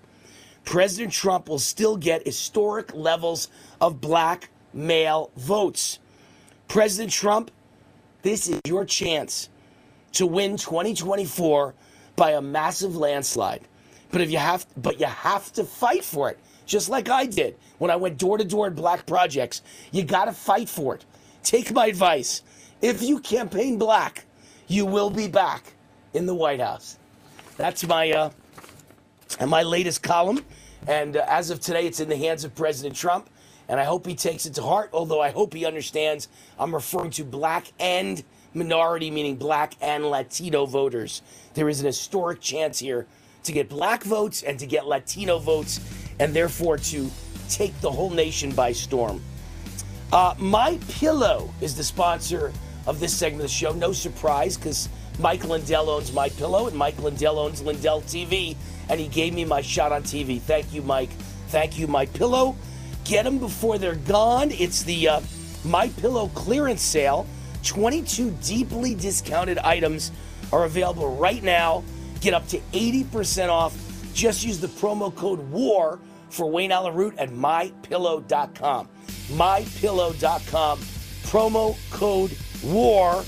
[0.65, 3.49] President Trump will still get historic levels
[3.79, 5.99] of black male votes.
[6.67, 7.51] President Trump,
[8.23, 9.49] this is your chance
[10.13, 11.75] to win 2024
[12.15, 13.61] by a massive landslide.
[14.09, 17.55] But if you have but you have to fight for it just like I did
[17.77, 19.61] when I went door to door in black projects.
[19.91, 21.05] You got to fight for it.
[21.43, 22.41] Take my advice.
[22.81, 24.25] If you campaign black,
[24.67, 25.73] you will be back
[26.13, 26.97] in the White House.
[27.57, 28.29] That's my uh,
[29.39, 30.43] and my latest column,
[30.87, 33.29] and uh, as of today, it's in the hands of President Trump,
[33.67, 34.89] and I hope he takes it to heart.
[34.93, 36.27] Although I hope he understands
[36.59, 41.21] I'm referring to black and minority, meaning black and Latino voters.
[41.53, 43.07] There is an historic chance here
[43.43, 45.79] to get black votes and to get Latino votes
[46.19, 47.09] and therefore to
[47.49, 49.21] take the whole nation by storm.
[50.11, 52.53] Uh, My Pillow is the sponsor
[52.85, 53.71] of this segment of the show.
[53.71, 54.89] No surprise, because
[55.19, 58.55] Mike Lindell owns My Pillow, and Mike Lindell owns Lindell TV,
[58.89, 60.39] and he gave me my shot on TV.
[60.39, 61.09] Thank you, Mike.
[61.47, 62.55] Thank you, My Pillow.
[63.05, 64.51] Get them before they're gone.
[64.51, 65.21] It's the uh,
[65.63, 67.27] My Pillow clearance sale.
[67.63, 70.11] 22 deeply discounted items
[70.51, 71.83] are available right now.
[72.21, 73.75] Get up to 80% off.
[74.13, 75.99] Just use the promo code WAR
[76.29, 78.89] for Wayne Allyn Root at mypillow.com.
[79.29, 80.79] Mypillow.com.
[80.79, 83.23] Promo code WAR.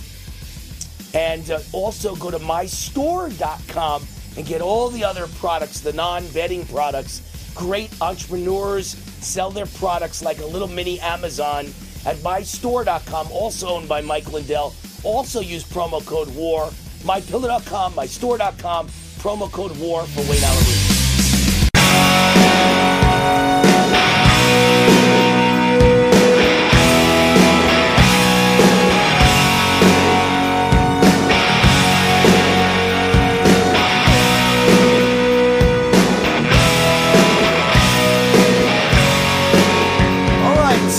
[1.13, 4.05] And uh, also go to mystore.com
[4.37, 7.21] and get all the other products, the non bedding products.
[7.55, 11.67] Great entrepreneurs sell their products like a little mini Amazon
[12.05, 14.75] at mystore.com, also owned by Mike Lindell.
[15.03, 16.69] Also use promo code WAR.
[17.03, 18.87] MyPillow.com, mystore.com,
[19.19, 20.41] promo code WAR for Wayne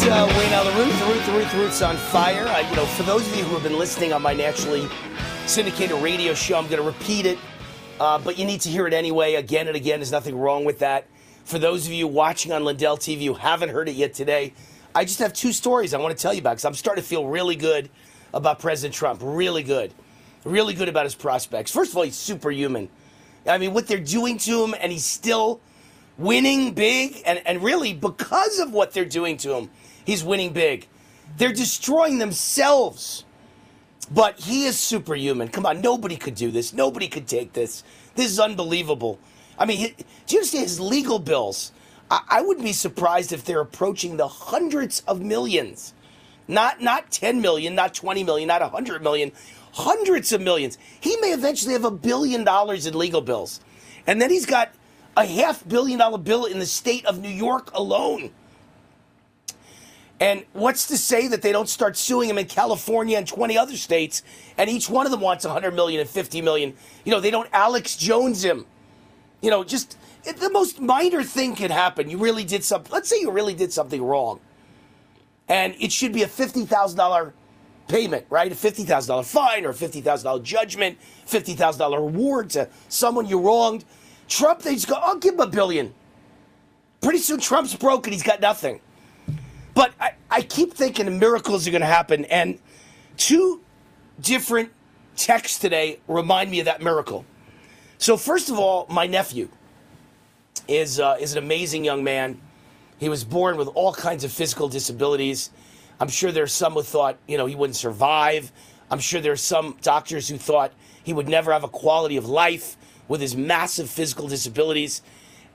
[0.07, 2.47] right, uh, Root's on fire.
[2.49, 4.89] I, you know, for those of you who have been listening on my nationally
[5.47, 7.39] syndicated radio show, I'm going to repeat it,
[8.01, 10.01] uh, but you need to hear it anyway, again and again.
[10.01, 11.07] There's nothing wrong with that.
[11.45, 14.53] For those of you watching on Lindell TV who haven't heard it yet today,
[14.95, 17.09] I just have two stories I want to tell you about because I'm starting to
[17.09, 17.91] feel really good
[18.35, 19.21] about President Trump.
[19.23, 19.93] Really good.
[20.45, 21.71] Really good about his prospects.
[21.71, 22.89] First of all, he's superhuman.
[23.47, 25.61] I mean, what they're doing to him, and he's still
[26.19, 27.23] winning big.
[27.27, 29.71] And, and really, because of what they're doing to him,
[30.07, 30.87] he's winning big.
[31.37, 33.26] They're destroying themselves.
[34.11, 35.49] But he is superhuman.
[35.49, 36.73] Come on, nobody could do this.
[36.73, 37.83] Nobody could take this.
[38.15, 39.19] This is unbelievable.
[39.59, 39.95] I mean,
[40.27, 41.73] do you understand his legal bills?
[42.11, 45.95] I, I wouldn't be surprised if they're approaching the hundreds of millions.
[46.49, 49.33] Not not 10 million, not 20 million, not 100 million,
[49.73, 50.79] hundreds of millions.
[51.01, 53.61] He may eventually have a billion dollars in legal bills.
[54.07, 54.73] And then he's got
[55.17, 58.31] a half billion dollar bill in the state of New York alone.
[60.19, 63.77] And what's to say that they don't start suing him in California and 20 other
[63.77, 64.23] states,
[64.57, 66.75] and each one of them wants 100 million and 50 million?
[67.05, 68.65] You know, they don't Alex Jones him.
[69.43, 72.09] You know, just it, the most minor thing could happen.
[72.09, 72.91] You really did something.
[72.91, 74.41] Let's say you really did something wrong,
[75.49, 77.35] and it should be a fifty thousand dollar
[77.87, 78.51] payment, right?
[78.51, 82.49] A fifty thousand dollar fine or a fifty thousand dollar judgment, fifty thousand dollar reward
[82.51, 83.85] to someone you wronged.
[84.29, 85.93] Trump, they just go, "I'll give him a billion.
[87.03, 88.81] Pretty soon, Trump's broke and he's got nothing.
[89.77, 92.59] But I, I keep thinking miracles are going to happen, and
[93.19, 93.61] two
[94.19, 94.73] different
[95.17, 97.27] texts today remind me of that miracle.
[97.99, 99.51] So first of all, my nephew
[100.67, 102.41] is uh, is an amazing young man.
[102.99, 105.51] He was born with all kinds of physical disabilities.
[106.01, 108.53] I'm sure there's some who thought you know he wouldn't survive.
[108.91, 110.73] I'm sure there's some doctors who thought
[111.05, 115.03] he would never have a quality of life with his massive physical disabilities.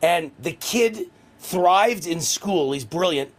[0.03, 1.09] And the kid
[1.39, 2.71] thrived in school.
[2.71, 3.31] He's brilliant,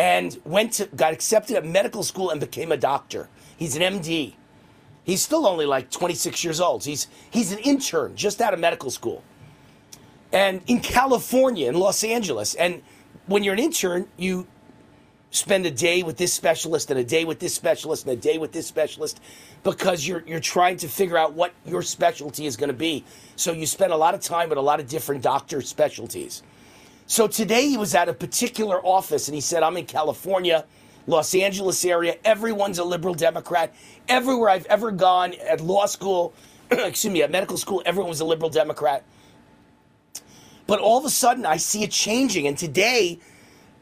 [0.00, 3.28] and went to got accepted at medical school and became a doctor.
[3.58, 4.32] He's an MD.
[5.04, 6.84] He's still only like 26 years old.
[6.84, 9.22] He's he's an intern just out of medical school.
[10.32, 12.80] And in California, in Los Angeles, and
[13.26, 14.46] when you're an intern, you
[15.32, 18.38] spend a day with this specialist and a day with this specialist and a day
[18.38, 19.20] with this specialist
[19.64, 23.04] because you're you're trying to figure out what your specialty is going to be.
[23.36, 26.42] So you spend a lot of time with a lot of different doctor specialties.
[27.10, 30.64] So today he was at a particular office and he said, I'm in California,
[31.08, 32.14] Los Angeles area.
[32.24, 33.74] Everyone's a liberal Democrat.
[34.06, 36.32] Everywhere I've ever gone at law school,
[36.70, 39.02] excuse me, at medical school, everyone was a liberal Democrat.
[40.68, 42.46] But all of a sudden I see it changing.
[42.46, 43.18] And today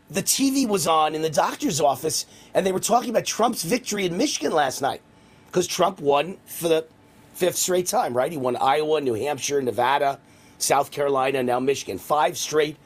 [0.08, 2.24] the TV was on in the doctor's office
[2.54, 5.02] and they were talking about Trump's victory in Michigan last night
[5.48, 6.86] because Trump won for the
[7.34, 8.32] fifth straight time, right?
[8.32, 10.18] He won Iowa, New Hampshire, Nevada,
[10.56, 11.98] South Carolina, now Michigan.
[11.98, 12.78] Five straight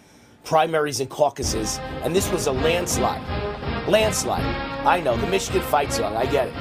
[0.45, 1.79] primaries and caucuses.
[2.03, 3.23] And this was a landslide.
[3.89, 4.45] Landslide.
[4.87, 6.17] I know, the Michigan fight song.
[6.17, 6.55] I get it.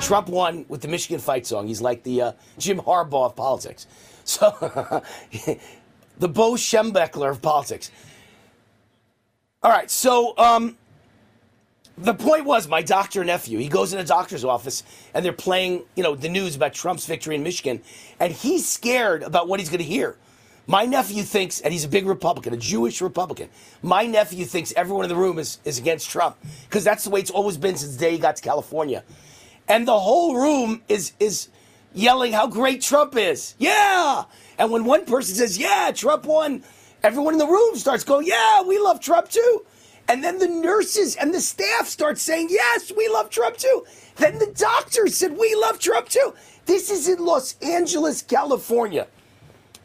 [0.00, 1.66] Trump won with the Michigan fight song.
[1.66, 3.86] He's like the uh, Jim Harbaugh of politics.
[4.28, 4.50] So,
[6.18, 7.90] the Bo Schembechler of politics.
[9.62, 10.76] All right, so um,
[11.96, 13.58] the point was my doctor nephew.
[13.58, 14.84] He goes in a doctor's office
[15.14, 17.80] and they're playing, you know, the news about Trump's victory in Michigan,
[18.20, 20.16] and he's scared about what he's going to hear.
[20.70, 23.48] My nephew thinks, and he's a big Republican, a Jewish Republican.
[23.80, 27.20] My nephew thinks everyone in the room is, is against Trump because that's the way
[27.20, 29.02] it's always been since the day he got to California,
[29.66, 31.48] and the whole room is is
[31.94, 33.54] yelling how great Trump is.
[33.58, 34.24] Yeah,
[34.58, 36.62] and when one person says, "Yeah, Trump won,"
[37.02, 39.64] everyone in the room starts going, "Yeah, we love Trump too."
[40.06, 43.84] And then the nurses and the staff start saying, yes, we love Trump too.
[44.16, 46.32] Then the doctors said, we love Trump too.
[46.64, 49.06] This is in Los Angeles, California.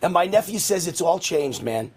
[0.04, 1.92] And my nephew says it's all changed, man.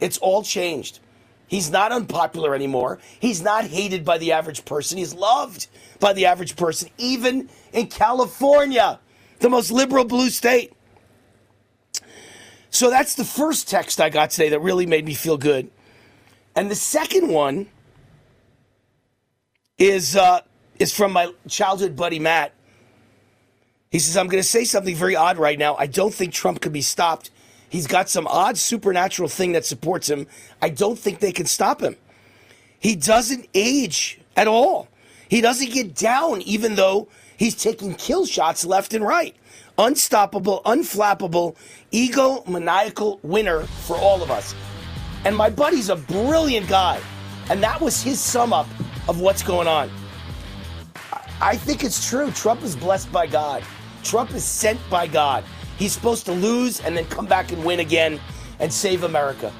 [0.00, 0.98] It's all changed.
[1.46, 2.98] He's not unpopular anymore.
[3.20, 4.96] He's not hated by the average person.
[4.96, 5.66] He's loved
[5.98, 8.98] by the average person, even in California,
[9.40, 10.72] the most liberal blue state.
[12.70, 15.70] So that's the first text I got today that really made me feel good.
[16.56, 17.66] And the second one
[19.76, 20.40] is uh,
[20.78, 22.54] is from my childhood buddy Matt.
[23.90, 25.74] He says, I'm going to say something very odd right now.
[25.74, 27.30] I don't think Trump could be stopped.
[27.70, 30.26] He's got some odd supernatural thing that supports him.
[30.60, 31.96] I don't think they can stop him.
[32.80, 34.88] He doesn't age at all.
[35.28, 37.06] He doesn't get down, even though
[37.36, 39.36] he's taking kill shots left and right.
[39.78, 41.54] Unstoppable, unflappable,
[41.92, 44.52] egomaniacal winner for all of us.
[45.24, 47.00] And my buddy's a brilliant guy.
[47.50, 48.66] And that was his sum up
[49.08, 49.88] of what's going on.
[51.40, 52.32] I think it's true.
[52.32, 53.62] Trump is blessed by God.
[54.02, 55.44] Trump is sent by God.
[55.80, 58.20] He's supposed to lose and then come back and win again
[58.58, 59.50] and save America.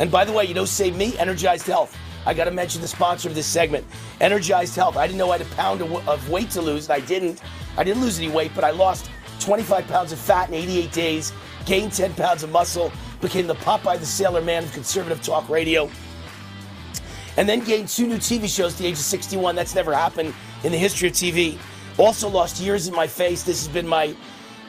[0.00, 1.96] And by the way, you know, save me, Energized Health.
[2.26, 3.86] I got to mention the sponsor of this segment,
[4.20, 4.96] Energized Health.
[4.96, 7.40] I didn't know I had a pound of weight to lose, and I didn't.
[7.76, 9.08] I didn't lose any weight, but I lost
[9.38, 11.32] 25 pounds of fat in 88 days,
[11.64, 15.88] gained 10 pounds of muscle, became the Popeye the Sailor Man of conservative talk radio,
[17.36, 19.54] and then gained two new TV shows at the age of 61.
[19.54, 21.56] That's never happened in the history of TV.
[21.98, 23.44] Also lost years in my face.
[23.44, 24.16] This has been my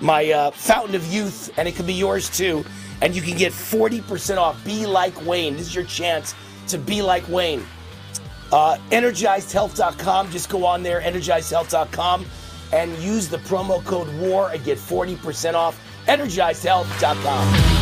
[0.01, 2.63] my uh, fountain of youth, and it can be yours too.
[3.01, 4.63] And you can get 40% off.
[4.65, 5.55] Be like Wayne.
[5.55, 6.35] This is your chance
[6.67, 7.65] to be like Wayne.
[8.51, 10.31] Uh, EnergizedHealth.com.
[10.31, 12.25] Just go on there, EnergizedHealth.com,
[12.73, 15.79] and use the promo code WAR and get 40% off.
[16.07, 17.78] EnergizedHealth.com.